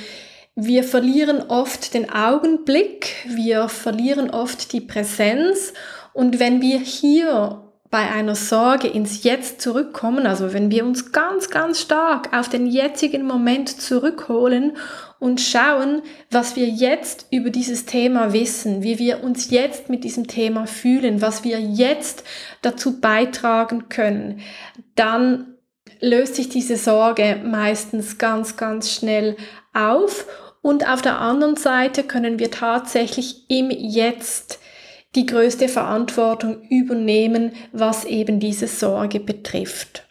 wir 0.56 0.84
verlieren 0.84 1.42
oft 1.42 1.94
den 1.94 2.12
Augenblick, 2.12 3.16
wir 3.28 3.70
verlieren 3.70 4.30
oft 4.30 4.74
die 4.74 4.82
Präsenz 4.82 5.74
und 6.14 6.40
wenn 6.40 6.62
wir 6.62 6.80
hier 6.80 7.71
bei 7.92 8.10
einer 8.10 8.36
Sorge 8.36 8.88
ins 8.88 9.24
Jetzt 9.24 9.60
zurückkommen, 9.60 10.26
also 10.26 10.54
wenn 10.54 10.72
wir 10.72 10.86
uns 10.86 11.12
ganz, 11.12 11.50
ganz 11.50 11.82
stark 11.82 12.34
auf 12.34 12.48
den 12.48 12.66
jetzigen 12.66 13.26
Moment 13.26 13.70
zurückholen 13.70 14.78
und 15.20 15.42
schauen, 15.42 16.02
was 16.32 16.56
wir 16.56 16.68
jetzt 16.68 17.28
über 17.32 17.50
dieses 17.50 17.86
Thema 17.86 18.32
wissen, 18.32 18.82
wie 18.82 18.98
wir 18.98 19.24
uns 19.24 19.52
jetzt 19.52 19.90
mit 19.90 20.06
diesem 20.06 20.28
Thema 20.28 20.68
fühlen, 20.68 21.22
was 21.22 21.44
wir 21.44 21.60
jetzt 21.60 22.24
dazu 22.62 23.02
beitragen 23.02 23.90
können, 23.90 24.40
dann 24.96 25.58
löst 26.00 26.36
sich 26.36 26.48
diese 26.48 26.78
Sorge 26.78 27.42
meistens 27.44 28.18
ganz, 28.18 28.56
ganz 28.56 28.90
schnell 28.90 29.36
auf. 29.74 30.26
Und 30.62 30.88
auf 30.88 31.02
der 31.02 31.20
anderen 31.20 31.58
Seite 31.58 32.04
können 32.04 32.40
wir 32.40 32.52
tatsächlich 32.52 33.50
im 33.50 33.70
Jetzt 33.70 34.61
die 35.16 35.26
größte 35.26 35.68
Verantwortung 35.68 36.62
übernehmen, 36.70 37.52
was 37.72 38.06
eben 38.06 38.40
diese 38.40 38.68
Sorge 38.68 39.20
betrifft. 39.20 40.08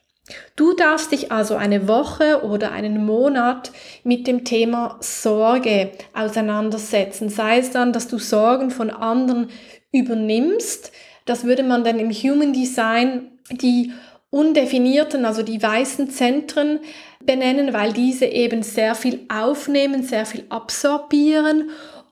Du 0.57 0.75
darfst 0.75 1.13
dich 1.13 1.33
also 1.33 1.57
eine 1.57 1.89
Woche 1.89 2.45
oder 2.45 2.71
einen 2.73 3.05
Monat 3.05 3.73
mit 4.05 4.27
dem 4.27 4.45
Thema 4.45 4.97
Sorge 5.01 5.91
auseinandersetzen. 6.15 7.29
Sei 7.29 7.59
es 7.59 7.71
dann, 7.71 7.93
dass 7.93 8.09
du 8.09 8.19
Sorgen 8.19 8.71
von 8.71 8.91
anderen 8.91 9.49
übernimmst. 9.91 10.93
Das 11.25 11.45
würde 11.45 11.63
man 11.63 11.83
dann 11.83 11.99
im 11.99 12.11
Human 12.11 12.53
Design 12.53 13.33
die 13.51 13.93
undefinierten, 14.31 15.25
also 15.25 15.43
die 15.43 15.61
weißen 15.61 16.11
Zentren 16.11 16.79
benennen, 17.25 17.73
weil 17.73 17.93
diese 17.93 18.27
eben 18.27 18.63
sehr 18.63 18.95
viel 18.95 19.21
aufnehmen, 19.29 20.05
sehr 20.05 20.25
viel 20.25 20.45
absorbieren 20.49 21.71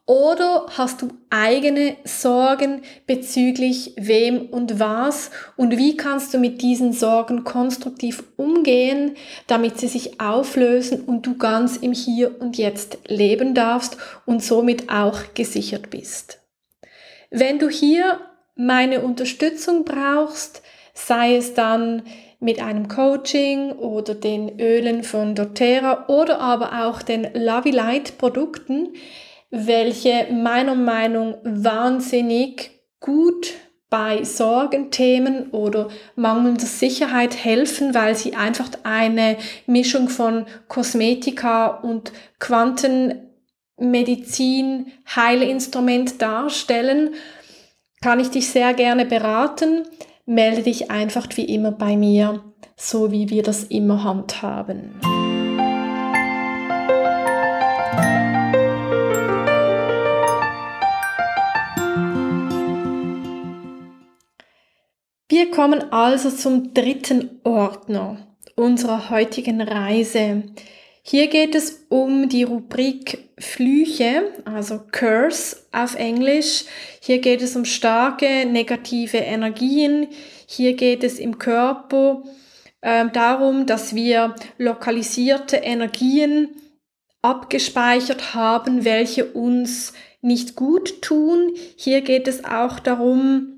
oder 0.08 0.66
hast 0.70 1.02
du 1.02 1.08
eigene 1.28 1.98
Sorgen 2.02 2.80
bezüglich 3.06 3.92
wem 3.98 4.46
und 4.46 4.80
was? 4.80 5.30
Und 5.54 5.76
wie 5.76 5.98
kannst 5.98 6.32
du 6.32 6.38
mit 6.38 6.62
diesen 6.62 6.94
Sorgen 6.94 7.44
konstruktiv 7.44 8.24
umgehen, 8.38 9.16
damit 9.48 9.78
sie 9.78 9.86
sich 9.86 10.18
auflösen 10.18 11.02
und 11.02 11.26
du 11.26 11.36
ganz 11.36 11.76
im 11.76 11.92
Hier 11.92 12.40
und 12.40 12.56
Jetzt 12.56 12.96
leben 13.06 13.52
darfst 13.54 13.98
und 14.24 14.42
somit 14.42 14.88
auch 14.88 15.34
gesichert 15.34 15.90
bist? 15.90 16.40
Wenn 17.30 17.58
du 17.58 17.68
hier 17.68 18.18
meine 18.56 19.02
Unterstützung 19.02 19.84
brauchst, 19.84 20.62
sei 20.94 21.36
es 21.36 21.52
dann 21.52 22.02
mit 22.40 22.62
einem 22.62 22.88
Coaching 22.88 23.72
oder 23.72 24.14
den 24.14 24.58
Ölen 24.58 25.04
von 25.04 25.34
doTERRA 25.34 26.06
oder 26.08 26.40
aber 26.40 26.86
auch 26.86 27.02
den 27.02 27.28
Lovey 27.34 27.72
Light 27.72 28.16
Produkten, 28.16 28.94
welche 29.50 30.26
meiner 30.32 30.74
Meinung 30.74 31.36
wahnsinnig 31.42 32.70
gut 33.00 33.54
bei 33.90 34.22
Sorgenthemen 34.22 35.48
oder 35.50 35.88
mangelnder 36.14 36.66
Sicherheit 36.66 37.42
helfen, 37.42 37.94
weil 37.94 38.14
sie 38.14 38.34
einfach 38.34 38.68
eine 38.82 39.38
Mischung 39.66 40.10
von 40.10 40.44
Kosmetika 40.68 41.68
und 41.68 42.12
Quantenmedizin, 42.38 44.92
Heilinstrument 45.16 46.20
darstellen, 46.20 47.14
kann 48.02 48.20
ich 48.20 48.28
dich 48.28 48.50
sehr 48.50 48.74
gerne 48.74 49.06
beraten. 49.06 49.84
Melde 50.26 50.62
dich 50.62 50.90
einfach 50.90 51.26
wie 51.36 51.46
immer 51.46 51.72
bei 51.72 51.96
mir, 51.96 52.44
so 52.76 53.10
wie 53.10 53.30
wir 53.30 53.42
das 53.42 53.64
immer 53.64 54.04
handhaben. 54.04 55.00
Wir 65.38 65.52
kommen 65.52 65.92
also 65.92 66.32
zum 66.32 66.74
dritten 66.74 67.38
Ordner 67.44 68.26
unserer 68.56 69.08
heutigen 69.08 69.60
Reise. 69.60 70.42
Hier 71.02 71.28
geht 71.28 71.54
es 71.54 71.86
um 71.90 72.28
die 72.28 72.42
Rubrik 72.42 73.30
Flüche, 73.38 74.32
also 74.44 74.80
Curse 74.90 75.58
auf 75.70 75.94
Englisch. 75.94 76.64
Hier 77.00 77.20
geht 77.20 77.40
es 77.40 77.54
um 77.54 77.64
starke 77.64 78.46
negative 78.46 79.18
Energien. 79.18 80.08
Hier 80.48 80.74
geht 80.74 81.04
es 81.04 81.20
im 81.20 81.38
Körper 81.38 82.24
äh, 82.80 83.06
darum, 83.12 83.64
dass 83.64 83.94
wir 83.94 84.34
lokalisierte 84.58 85.58
Energien 85.58 86.48
abgespeichert 87.22 88.34
haben, 88.34 88.84
welche 88.84 89.24
uns 89.24 89.92
nicht 90.20 90.56
gut 90.56 91.00
tun. 91.00 91.52
Hier 91.76 92.00
geht 92.00 92.26
es 92.26 92.44
auch 92.44 92.80
darum, 92.80 93.57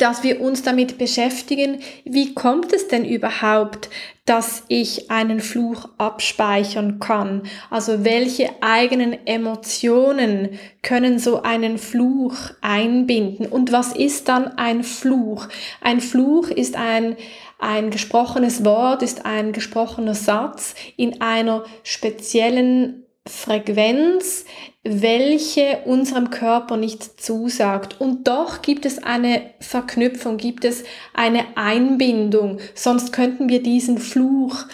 dass 0.00 0.22
wir 0.22 0.40
uns 0.40 0.62
damit 0.62 0.98
beschäftigen, 0.98 1.80
wie 2.04 2.34
kommt 2.34 2.72
es 2.72 2.88
denn 2.88 3.04
überhaupt, 3.04 3.90
dass 4.24 4.62
ich 4.68 5.10
einen 5.10 5.40
Fluch 5.40 5.88
abspeichern 5.98 7.00
kann? 7.00 7.42
Also 7.70 8.04
welche 8.04 8.50
eigenen 8.60 9.26
Emotionen 9.26 10.58
können 10.82 11.18
so 11.18 11.42
einen 11.42 11.78
Fluch 11.78 12.36
einbinden? 12.60 13.46
Und 13.46 13.72
was 13.72 13.92
ist 13.92 14.28
dann 14.28 14.46
ein 14.58 14.84
Fluch? 14.84 15.48
Ein 15.80 16.00
Fluch 16.00 16.50
ist 16.50 16.76
ein, 16.76 17.16
ein 17.58 17.90
gesprochenes 17.90 18.64
Wort, 18.64 19.02
ist 19.02 19.26
ein 19.26 19.52
gesprochener 19.52 20.14
Satz 20.14 20.74
in 20.96 21.20
einer 21.20 21.64
speziellen 21.82 23.01
Frequenz, 23.26 24.44
welche 24.82 25.82
unserem 25.84 26.30
Körper 26.30 26.76
nicht 26.76 27.20
zusagt. 27.20 28.00
Und 28.00 28.26
doch 28.26 28.62
gibt 28.62 28.84
es 28.84 29.02
eine 29.02 29.50
Verknüpfung, 29.60 30.38
gibt 30.38 30.64
es 30.64 30.84
eine 31.14 31.56
Einbindung, 31.56 32.58
sonst 32.74 33.12
könnten 33.12 33.48
wir 33.48 33.62
diesen 33.62 33.98
Fluch 33.98 34.64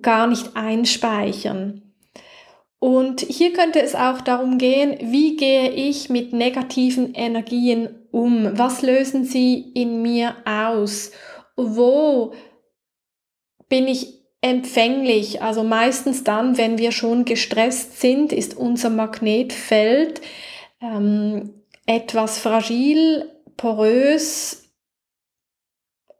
gar 0.00 0.26
nicht 0.26 0.56
einspeichern. 0.56 1.82
Und 2.78 3.20
hier 3.20 3.52
könnte 3.52 3.80
es 3.80 3.94
auch 3.94 4.22
darum 4.22 4.58
gehen, 4.58 4.96
wie 5.12 5.36
gehe 5.36 5.70
ich 5.70 6.08
mit 6.08 6.32
negativen 6.32 7.14
Energien 7.14 7.88
um? 8.10 8.58
Was 8.58 8.82
lösen 8.82 9.24
sie 9.24 9.70
in 9.74 10.02
mir 10.02 10.34
aus? 10.44 11.12
Wo 11.54 12.32
bin 13.68 13.86
ich 13.86 14.21
empfänglich. 14.42 15.40
Also 15.40 15.62
meistens 15.62 16.24
dann, 16.24 16.58
wenn 16.58 16.76
wir 16.76 16.92
schon 16.92 17.24
gestresst 17.24 18.00
sind, 18.00 18.32
ist 18.32 18.54
unser 18.54 18.90
Magnetfeld 18.90 20.20
ähm, 20.82 21.54
etwas 21.86 22.38
fragil, 22.38 23.30
porös 23.56 24.68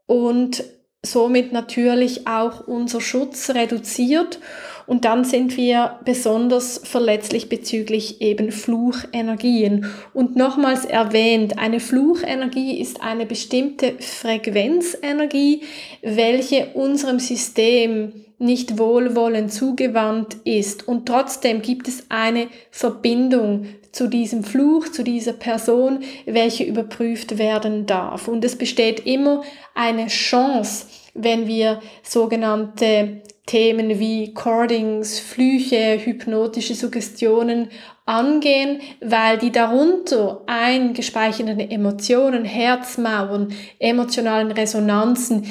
und 0.07 0.63
somit 1.05 1.51
natürlich 1.51 2.27
auch 2.27 2.65
unser 2.67 3.01
Schutz 3.01 3.49
reduziert 3.49 4.39
und 4.85 5.05
dann 5.05 5.23
sind 5.23 5.57
wir 5.57 5.99
besonders 6.05 6.81
verletzlich 6.83 7.49
bezüglich 7.49 8.21
eben 8.21 8.51
Fluchenergien. 8.51 9.85
Und 10.13 10.35
nochmals 10.35 10.85
erwähnt, 10.85 11.57
eine 11.57 11.79
Fluchenergie 11.79 12.79
ist 12.79 13.01
eine 13.01 13.25
bestimmte 13.25 13.93
Frequenzenergie, 13.99 15.61
welche 16.01 16.67
unserem 16.73 17.19
System 17.19 18.13
nicht 18.39 18.77
wohlwollend 18.77 19.53
zugewandt 19.53 20.37
ist. 20.43 20.87
Und 20.87 21.05
trotzdem 21.07 21.61
gibt 21.61 21.87
es 21.87 22.05
eine 22.09 22.47
Verbindung 22.71 23.67
zu 23.93 24.07
diesem 24.07 24.43
Fluch, 24.43 24.89
zu 24.89 25.03
dieser 25.03 25.33
Person, 25.33 25.99
welche 26.25 26.63
überprüft 26.63 27.37
werden 27.37 27.85
darf. 27.85 28.27
Und 28.27 28.43
es 28.43 28.57
besteht 28.57 29.05
immer 29.05 29.43
eine 29.75 30.07
Chance, 30.07 30.87
wenn 31.13 31.47
wir 31.47 31.79
sogenannte 32.01 33.21
Themen 33.45 33.99
wie 33.99 34.33
Cordings, 34.33 35.19
Flüche, 35.19 35.99
hypnotische 36.03 36.75
Suggestionen 36.75 37.69
angehen, 38.05 38.79
weil 39.01 39.37
die 39.37 39.51
darunter 39.51 40.41
eingespeicherten 40.47 41.59
Emotionen, 41.59 42.45
Herzmauern, 42.45 43.53
emotionalen 43.79 44.51
Resonanzen, 44.51 45.45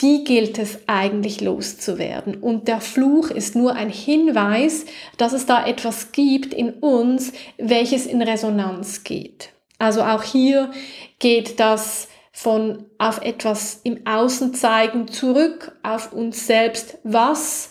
die 0.00 0.22
gilt 0.22 0.58
es 0.58 0.80
eigentlich 0.86 1.40
loszuwerden. 1.40 2.36
Und 2.36 2.68
der 2.68 2.80
Fluch 2.80 3.30
ist 3.30 3.56
nur 3.56 3.74
ein 3.74 3.90
Hinweis, 3.90 4.86
dass 5.16 5.32
es 5.32 5.46
da 5.46 5.66
etwas 5.66 6.12
gibt 6.12 6.54
in 6.54 6.70
uns, 6.74 7.32
welches 7.56 8.06
in 8.06 8.22
Resonanz 8.22 9.02
geht. 9.02 9.50
Also 9.78 10.02
auch 10.02 10.22
hier 10.22 10.70
geht 11.18 11.58
das 11.58 12.08
von 12.40 12.86
auf 12.98 13.20
etwas 13.22 13.80
im 13.82 14.06
Außen 14.06 14.54
zeigen 14.54 15.08
zurück 15.08 15.76
auf 15.82 16.12
uns 16.12 16.46
selbst, 16.46 16.98
was 17.02 17.70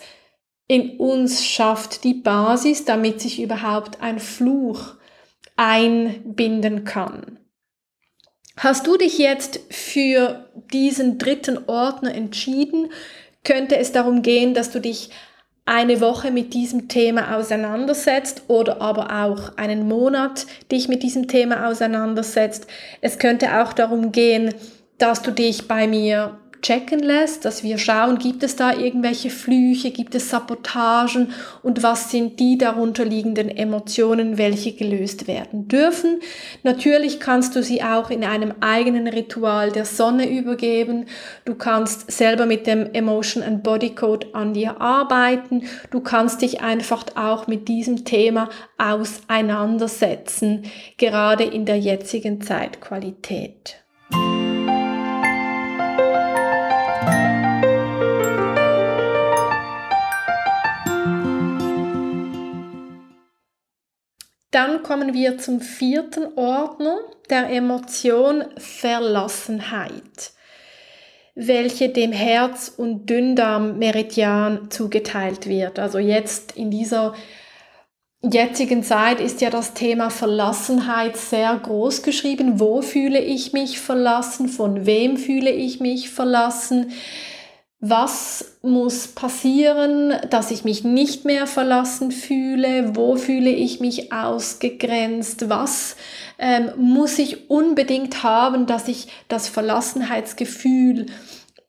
in 0.66 0.98
uns 0.98 1.46
schafft 1.46 2.04
die 2.04 2.12
Basis, 2.12 2.84
damit 2.84 3.22
sich 3.22 3.40
überhaupt 3.40 4.02
ein 4.02 4.18
Fluch 4.18 4.96
einbinden 5.56 6.84
kann. 6.84 7.38
Hast 8.58 8.86
du 8.86 8.98
dich 8.98 9.16
jetzt 9.16 9.58
für 9.70 10.50
diesen 10.70 11.16
dritten 11.16 11.64
Ordner 11.66 12.14
entschieden, 12.14 12.92
könnte 13.44 13.78
es 13.78 13.92
darum 13.92 14.20
gehen, 14.20 14.52
dass 14.52 14.70
du 14.70 14.82
dich 14.82 15.08
eine 15.68 16.00
Woche 16.00 16.30
mit 16.30 16.54
diesem 16.54 16.88
Thema 16.88 17.36
auseinandersetzt 17.36 18.42
oder 18.48 18.80
aber 18.80 19.24
auch 19.24 19.58
einen 19.58 19.86
Monat 19.86 20.46
dich 20.72 20.88
mit 20.88 21.02
diesem 21.02 21.28
Thema 21.28 21.68
auseinandersetzt. 21.68 22.66
Es 23.02 23.18
könnte 23.18 23.60
auch 23.60 23.74
darum 23.74 24.10
gehen, 24.10 24.54
dass 24.96 25.20
du 25.20 25.30
dich 25.30 25.68
bei 25.68 25.86
mir 25.86 26.38
checken 26.62 27.00
lässt, 27.00 27.44
dass 27.44 27.62
wir 27.62 27.78
schauen, 27.78 28.18
gibt 28.18 28.42
es 28.42 28.56
da 28.56 28.72
irgendwelche 28.72 29.30
Flüche, 29.30 29.90
gibt 29.90 30.14
es 30.14 30.30
Sabotagen 30.30 31.32
und 31.62 31.82
was 31.82 32.10
sind 32.10 32.40
die 32.40 32.58
darunter 32.58 33.04
liegenden 33.04 33.48
Emotionen, 33.48 34.38
welche 34.38 34.72
gelöst 34.72 35.26
werden 35.26 35.68
dürfen. 35.68 36.20
Natürlich 36.62 37.20
kannst 37.20 37.56
du 37.56 37.62
sie 37.62 37.82
auch 37.82 38.10
in 38.10 38.24
einem 38.24 38.54
eigenen 38.60 39.06
Ritual 39.06 39.70
der 39.72 39.84
Sonne 39.84 40.30
übergeben. 40.30 41.06
Du 41.44 41.54
kannst 41.54 42.10
selber 42.10 42.46
mit 42.46 42.66
dem 42.66 42.92
Emotion 42.92 43.42
and 43.42 43.62
Body 43.62 43.94
Code 43.94 44.28
an 44.32 44.54
dir 44.54 44.80
arbeiten. 44.80 45.64
Du 45.90 46.00
kannst 46.00 46.42
dich 46.42 46.60
einfach 46.60 47.04
auch 47.14 47.46
mit 47.46 47.68
diesem 47.68 48.04
Thema 48.04 48.48
auseinandersetzen, 48.78 50.64
gerade 50.96 51.44
in 51.44 51.64
der 51.64 51.78
jetzigen 51.78 52.40
Zeitqualität. 52.40 53.76
Dann 64.50 64.82
kommen 64.82 65.12
wir 65.12 65.38
zum 65.38 65.60
vierten 65.60 66.26
Ordner 66.36 66.98
der 67.28 67.50
Emotion 67.50 68.44
Verlassenheit, 68.56 70.32
welche 71.34 71.90
dem 71.90 72.12
Herz- 72.12 72.72
und 72.74 73.10
Dünndarm-Meridian 73.10 74.70
zugeteilt 74.70 75.46
wird. 75.46 75.78
Also 75.78 75.98
jetzt 75.98 76.56
in 76.56 76.70
dieser 76.70 77.14
jetzigen 78.22 78.82
Zeit 78.82 79.20
ist 79.20 79.42
ja 79.42 79.50
das 79.50 79.74
Thema 79.74 80.08
Verlassenheit 80.08 81.18
sehr 81.18 81.54
groß 81.54 82.02
geschrieben. 82.02 82.58
Wo 82.58 82.80
fühle 82.80 83.20
ich 83.20 83.52
mich 83.52 83.78
verlassen? 83.78 84.48
Von 84.48 84.86
wem 84.86 85.18
fühle 85.18 85.50
ich 85.50 85.78
mich 85.78 86.08
verlassen? 86.08 86.90
Was 87.80 88.58
muss 88.62 89.06
passieren, 89.06 90.12
dass 90.30 90.50
ich 90.50 90.64
mich 90.64 90.82
nicht 90.82 91.24
mehr 91.24 91.46
verlassen 91.46 92.10
fühle, 92.10 92.96
wo 92.96 93.14
fühle 93.14 93.50
ich 93.50 93.78
mich 93.78 94.12
ausgegrenzt, 94.12 95.48
was 95.48 95.94
ähm, 96.38 96.72
muss 96.76 97.18
ich 97.20 97.48
unbedingt 97.50 98.24
haben, 98.24 98.66
dass 98.66 98.88
ich 98.88 99.06
das 99.28 99.48
Verlassenheitsgefühl 99.48 101.06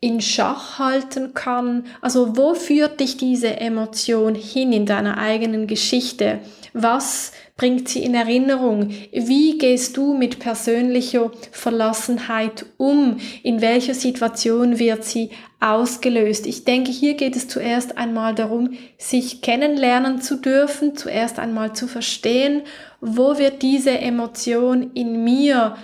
in 0.02 0.22
Schach 0.22 0.80
halten 0.80 1.34
kann. 1.34 1.86
Also 2.02 2.38
wo 2.38 2.56
führt 2.56 3.00
dich 3.00 3.18
diese 3.18 3.58
Emotion 3.58 4.34
hin 4.34 4.74
in 4.74 4.86
deiner 4.88 5.18
eigenen 5.18 5.68
Geschichte? 5.68 6.40
Was 6.74 7.34
bringt 7.60 7.90
sie 7.90 8.04
in 8.04 8.16
Erinnerung? 8.16 8.90
Wie 9.12 9.58
gehst 9.58 9.98
du 9.98 10.14
mit 10.14 10.40
persönlicher 10.40 11.30
Verlassenheit 11.52 12.66
um? 12.78 13.18
In 13.44 13.60
welcher 13.60 13.94
Situation 13.94 14.80
wird 14.80 15.04
sie 15.04 15.32
ausgelöst? 15.60 16.48
Ich 16.48 16.64
denke, 16.64 16.90
hier 16.90 17.16
geht 17.16 17.36
es 17.36 17.50
zuerst 17.50 17.98
einmal 17.98 18.34
darum, 18.34 18.78
sich 18.98 19.42
kennenlernen 19.42 20.22
zu 20.22 20.38
dürfen, 20.38 20.96
zuerst 20.96 21.38
einmal 21.38 21.74
zu 21.74 21.88
verstehen, 21.88 22.62
wo 23.02 23.38
wird 23.38 23.62
diese 23.62 23.92
Emotion 23.92 24.92
in 24.94 25.26
mir 25.26 25.76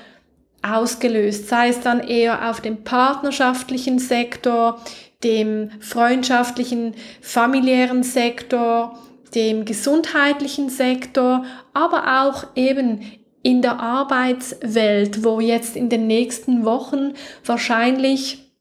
ausgelöst, 0.64 1.50
sei 1.50 1.68
es 1.68 1.82
dann 1.82 2.00
eher 2.00 2.50
auf 2.50 2.62
dem 2.62 2.86
partnerschaftlichen 2.86 4.00
Sektor, 4.00 4.82
dem 5.26 5.72
freundschaftlichen, 5.82 6.94
familiären 7.20 8.04
Sektor, 8.04 8.98
dem 9.34 9.66
gesundheitlichen 9.66 10.70
Sektor, 10.70 11.46
aber 11.74 12.24
auch 12.24 12.48
eben 12.56 13.02
in 13.44 13.62
der 13.62 13.80
Arbeitswelt, 13.80 15.24
wo 15.24 15.40
jetzt 15.40 15.76
in 15.76 15.90
den 15.90 16.08
nächsten 16.08 16.66
Wochen 16.66 17.14
wahrscheinlich 17.46 18.52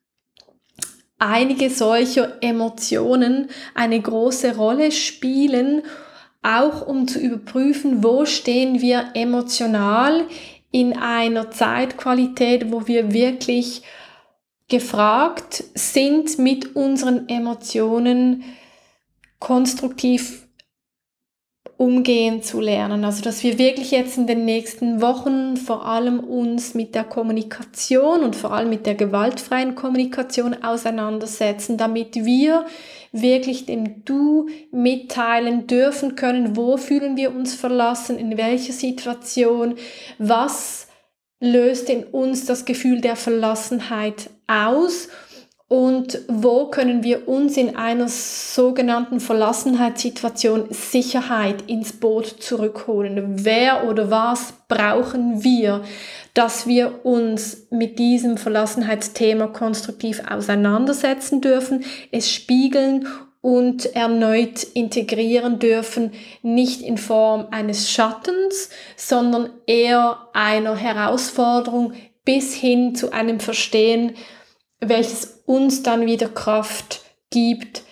einige 1.18 1.70
solcher 1.70 2.42
Emotionen 2.42 3.48
eine 3.74 4.00
große 4.00 4.56
Rolle 4.56 4.92
spielen, 4.92 5.82
auch 6.42 6.86
um 6.86 7.08
zu 7.08 7.18
überprüfen, 7.18 8.04
wo 8.04 8.26
stehen 8.26 8.82
wir 8.82 9.12
emotional 9.14 10.26
in 10.70 10.92
einer 10.92 11.50
Zeitqualität, 11.50 12.70
wo 12.70 12.86
wir 12.86 13.12
wirklich 13.12 13.82
gefragt 14.68 15.64
sind, 15.74 16.38
mit 16.38 16.76
unseren 16.76 17.28
Emotionen 17.28 18.44
konstruktiv 19.38 20.43
umgehen 21.76 22.42
zu 22.42 22.60
lernen. 22.60 23.04
Also, 23.04 23.22
dass 23.22 23.42
wir 23.42 23.58
wirklich 23.58 23.90
jetzt 23.90 24.16
in 24.16 24.26
den 24.26 24.44
nächsten 24.44 25.00
Wochen 25.00 25.56
vor 25.56 25.86
allem 25.86 26.20
uns 26.20 26.74
mit 26.74 26.94
der 26.94 27.04
Kommunikation 27.04 28.22
und 28.22 28.36
vor 28.36 28.52
allem 28.52 28.70
mit 28.70 28.86
der 28.86 28.94
gewaltfreien 28.94 29.74
Kommunikation 29.74 30.62
auseinandersetzen, 30.62 31.76
damit 31.76 32.14
wir 32.14 32.66
wirklich 33.10 33.66
dem 33.66 34.04
Du 34.04 34.48
mitteilen 34.70 35.66
dürfen 35.66 36.16
können, 36.16 36.56
wo 36.56 36.76
fühlen 36.76 37.16
wir 37.16 37.34
uns 37.34 37.54
verlassen, 37.54 38.18
in 38.18 38.36
welcher 38.36 38.72
Situation, 38.72 39.74
was 40.18 40.88
löst 41.40 41.90
in 41.90 42.04
uns 42.04 42.46
das 42.46 42.64
Gefühl 42.64 43.00
der 43.00 43.16
Verlassenheit 43.16 44.30
aus 44.46 45.08
und 45.68 46.20
wo 46.28 46.66
können 46.66 47.02
wir 47.02 47.26
uns 47.26 47.56
in 47.56 47.74
einer 47.74 48.08
sogenannten 48.08 49.18
Verlassenheitssituation 49.18 50.66
Sicherheit 50.70 51.62
ins 51.68 51.94
Boot 51.94 52.26
zurückholen? 52.26 53.44
Wer 53.44 53.88
oder 53.88 54.10
was 54.10 54.52
brauchen 54.68 55.42
wir, 55.42 55.82
dass 56.34 56.66
wir 56.66 57.04
uns 57.06 57.66
mit 57.70 57.98
diesem 57.98 58.36
Verlassenheitsthema 58.36 59.46
konstruktiv 59.46 60.22
auseinandersetzen 60.28 61.40
dürfen, 61.40 61.84
es 62.10 62.30
spiegeln 62.30 63.08
und 63.40 63.94
erneut 63.94 64.64
integrieren 64.74 65.58
dürfen, 65.58 66.12
nicht 66.42 66.82
in 66.82 66.98
Form 66.98 67.48
eines 67.50 67.90
Schattens, 67.90 68.68
sondern 68.96 69.50
eher 69.66 70.28
einer 70.34 70.76
Herausforderung 70.76 71.94
bis 72.24 72.54
hin 72.54 72.94
zu 72.94 73.12
einem 73.12 73.40
Verstehen, 73.40 74.12
welches 74.88 75.42
uns 75.46 75.82
dann 75.82 76.06
wieder 76.06 76.28
Kraft 76.28 77.02
gibt, 77.30 77.82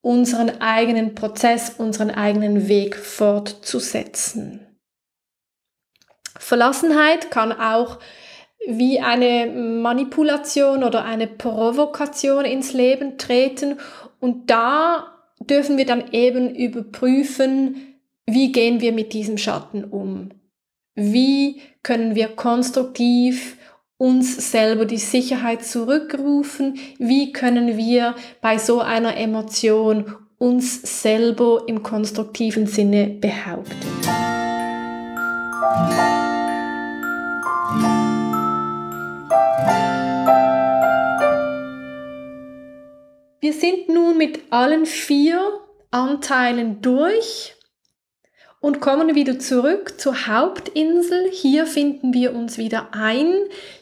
unseren 0.00 0.60
eigenen 0.60 1.14
Prozess, 1.14 1.74
unseren 1.78 2.10
eigenen 2.10 2.68
Weg 2.68 2.96
fortzusetzen. 2.96 4.66
Verlassenheit 6.38 7.30
kann 7.30 7.52
auch 7.52 7.98
wie 8.66 9.00
eine 9.00 9.46
Manipulation 9.46 10.84
oder 10.84 11.04
eine 11.04 11.26
Provokation 11.26 12.44
ins 12.44 12.72
Leben 12.72 13.18
treten 13.18 13.78
und 14.20 14.50
da 14.50 15.12
dürfen 15.40 15.78
wir 15.78 15.86
dann 15.86 16.12
eben 16.12 16.54
überprüfen, 16.54 17.98
wie 18.26 18.52
gehen 18.52 18.80
wir 18.80 18.92
mit 18.92 19.12
diesem 19.12 19.38
Schatten 19.38 19.84
um? 19.84 20.30
Wie 20.94 21.60
können 21.82 22.14
wir 22.14 22.28
konstruktiv 22.28 23.56
uns 24.02 24.50
selber 24.50 24.84
die 24.84 24.98
Sicherheit 24.98 25.64
zurückrufen? 25.64 26.76
Wie 26.98 27.30
können 27.30 27.76
wir 27.76 28.16
bei 28.40 28.58
so 28.58 28.80
einer 28.80 29.16
Emotion 29.16 30.16
uns 30.38 31.00
selber 31.00 31.62
im 31.68 31.84
konstruktiven 31.84 32.66
Sinne 32.66 33.06
behaupten? 33.06 33.76
Wir 43.40 43.52
sind 43.52 43.88
nun 43.88 44.18
mit 44.18 44.40
allen 44.50 44.84
vier 44.84 45.60
Anteilen 45.92 46.82
durch 46.82 47.54
und 48.62 48.80
kommen 48.80 49.14
wieder 49.14 49.38
zurück 49.38 50.00
zur 50.00 50.26
Hauptinsel. 50.26 51.28
Hier 51.30 51.66
finden 51.66 52.14
wir 52.14 52.34
uns 52.34 52.56
wieder 52.56 52.88
ein. 52.92 53.34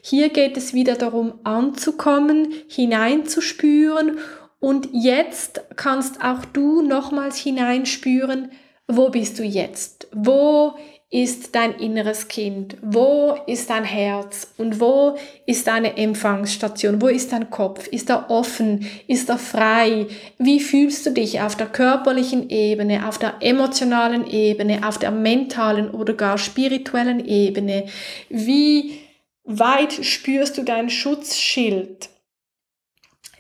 Hier 0.03 0.31
geht 0.31 0.57
es 0.57 0.75
wieder 0.75 0.97
darum 0.97 1.35
anzukommen, 1.45 2.53
hineinzuspüren 2.66 4.19
und 4.59 4.88
jetzt 4.93 5.62
kannst 5.77 6.23
auch 6.23 6.45
du 6.45 6.83
nochmals 6.83 7.37
hineinspüren, 7.37 8.51
wo 8.88 9.11
bist 9.11 9.38
du 9.38 9.45
jetzt? 9.45 10.09
Wo 10.12 10.75
ist 11.12 11.57
dein 11.57 11.75
inneres 11.75 12.29
Kind? 12.29 12.77
Wo 12.83 13.37
ist 13.49 13.68
dein 13.68 13.83
Herz? 13.83 14.53
Und 14.57 14.79
wo 14.79 15.18
ist 15.44 15.66
deine 15.66 15.96
Empfangsstation? 15.96 17.03
Wo 17.03 17.09
ist 17.09 17.33
dein 17.33 17.51
Kopf? 17.51 17.88
Ist 17.88 18.11
er 18.11 18.31
offen? 18.31 18.87
Ist 19.09 19.29
er 19.29 19.38
frei? 19.38 20.07
Wie 20.38 20.61
fühlst 20.61 21.05
du 21.05 21.11
dich 21.11 21.40
auf 21.40 21.57
der 21.57 21.66
körperlichen 21.66 22.49
Ebene, 22.49 23.09
auf 23.09 23.18
der 23.18 23.35
emotionalen 23.40 24.25
Ebene, 24.29 24.87
auf 24.87 24.99
der 24.99 25.11
mentalen 25.11 25.90
oder 25.90 26.14
gar 26.14 26.38
spirituellen 26.38 27.27
Ebene? 27.27 27.87
Wie 28.29 29.01
weit 29.42 29.92
spürst 30.05 30.59
du 30.59 30.62
dein 30.62 30.90
Schutzschild? 30.90 32.09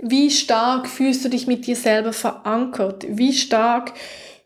Wie 0.02 0.30
stark 0.32 0.88
fühlst 0.88 1.24
du 1.24 1.28
dich 1.28 1.46
mit 1.46 1.68
dir 1.68 1.76
selber 1.76 2.12
verankert? 2.12 3.06
Wie 3.08 3.32
stark 3.32 3.92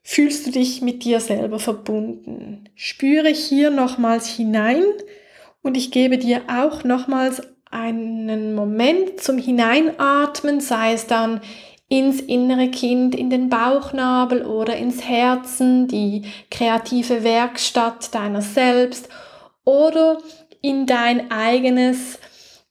fühlst 0.03 0.47
du 0.47 0.51
dich 0.51 0.83
mit 0.83 1.05
dir 1.05 1.21
selber 1.21 1.59
verbunden? 1.59 2.64
Spüre 2.75 3.29
hier 3.29 3.71
nochmals 3.71 4.27
hinein 4.27 4.83
und 5.63 5.77
ich 5.77 5.91
gebe 5.91 6.19
dir 6.19 6.43
auch 6.49 6.85
nochmals 6.85 7.43
einen 7.71 8.55
Moment 8.55 9.21
zum 9.21 9.39
Hineinatmen, 9.39 10.61
sei 10.61 10.93
es 10.93 11.07
dann 11.07 11.41
ins 11.89 12.21
innere 12.21 12.69
Kind, 12.71 13.15
in 13.15 13.31
den 13.31 13.49
Bauchnabel 13.49 14.45
oder 14.45 14.77
ins 14.77 15.07
Herzen, 15.07 15.87
die 15.87 16.23
kreative 16.51 17.23
Werkstatt 17.23 18.15
deiner 18.15 18.43
selbst 18.43 19.09
oder 19.65 20.19
in 20.61 20.87
dein 20.87 21.31
eigenes 21.31 22.19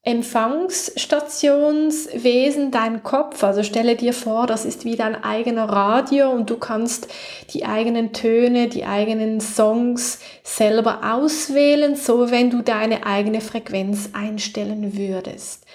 Empfangsstationswesen, 0.05 2.71
dein 2.71 3.03
Kopf. 3.03 3.41
Also 3.41 3.63
stelle 3.63 3.95
dir 3.95 4.13
vor, 4.13 4.47
das 4.47 4.65
ist 4.65 4.83
wie 4.83 4.97
dein 4.97 5.23
eigener 5.23 5.69
Radio 5.69 6.29
und 6.29 6.49
du 6.49 6.57
kannst 6.57 7.07
die 7.53 7.63
eigenen 7.63 8.11
Töne, 8.11 8.67
die 8.67 8.83
eigenen 8.83 9.39
Songs 9.39 10.19
selber 10.43 11.13
auswählen, 11.13 11.95
so 11.95 12.31
wenn 12.31 12.49
du 12.49 12.61
deine 12.61 13.05
eigene 13.05 13.39
Frequenz 13.39 14.09
einstellen 14.11 14.97
würdest. 14.97 15.65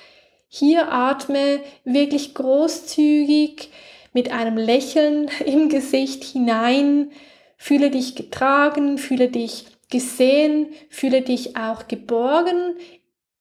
Hier 0.49 0.93
atme 0.93 1.61
wirklich 1.85 2.35
großzügig 2.35 3.71
mit 4.13 4.31
einem 4.31 4.59
Lächeln 4.59 5.31
im 5.47 5.71
Gesicht 5.71 6.23
hinein, 6.23 7.13
fühle 7.57 7.91
dich 7.91 8.15
getragen, 8.15 8.99
fühle 8.99 9.29
dich 9.29 9.65
gesehen, 9.91 10.67
fühle 10.91 11.23
dich 11.23 11.57
auch 11.57 11.89
geborgen 11.89 12.77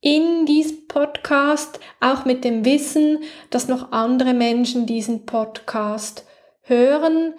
in 0.02 0.46
diesem 0.46 0.88
Podcast, 0.88 1.80
auch 2.00 2.26
mit 2.26 2.44
dem 2.44 2.66
Wissen, 2.66 3.20
dass 3.50 3.68
noch 3.68 3.92
andere 3.92 4.34
Menschen 4.34 4.86
diesen 4.86 5.26
Podcast 5.26 6.26
hören. 6.62 7.34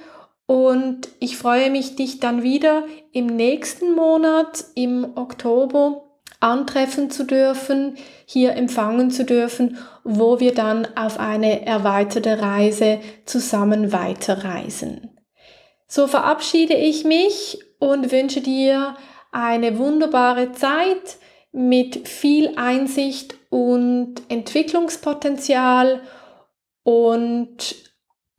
Und 0.46 1.08
ich 1.20 1.36
freue 1.36 1.70
mich, 1.70 1.96
dich 1.96 2.20
dann 2.20 2.42
wieder 2.42 2.84
im 3.12 3.26
nächsten 3.26 3.94
Monat, 3.94 4.64
im 4.74 5.16
Oktober, 5.16 6.04
antreffen 6.40 7.10
zu 7.10 7.24
dürfen, 7.24 7.96
hier 8.24 8.52
empfangen 8.54 9.10
zu 9.10 9.24
dürfen, 9.24 9.78
wo 10.04 10.40
wir 10.40 10.54
dann 10.54 10.86
auf 10.96 11.18
eine 11.18 11.66
erweiterte 11.66 12.40
Reise 12.40 13.00
zusammen 13.24 13.92
weiterreisen. 13.92 15.18
So 15.86 16.06
verabschiede 16.06 16.74
ich 16.74 17.04
mich 17.04 17.58
und 17.78 18.12
wünsche 18.12 18.40
dir 18.40 18.96
eine 19.32 19.78
wunderbare 19.78 20.52
Zeit 20.52 21.18
mit 21.52 22.08
viel 22.08 22.54
Einsicht 22.56 23.36
und 23.50 24.22
Entwicklungspotenzial 24.28 26.02
und 26.82 27.76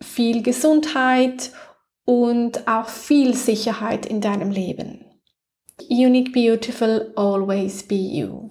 viel 0.02 0.42
Gesundheit 0.44 1.52
und 2.06 2.68
auch 2.68 2.90
viel 2.90 3.36
Sicherheit 3.36 4.06
in 4.06 4.22
deinem 4.22 4.52
Leben. 4.52 5.06
Unique, 5.90 6.34
beautiful, 6.34 7.12
always 7.16 7.84
be 7.84 7.96
you. 7.96 8.50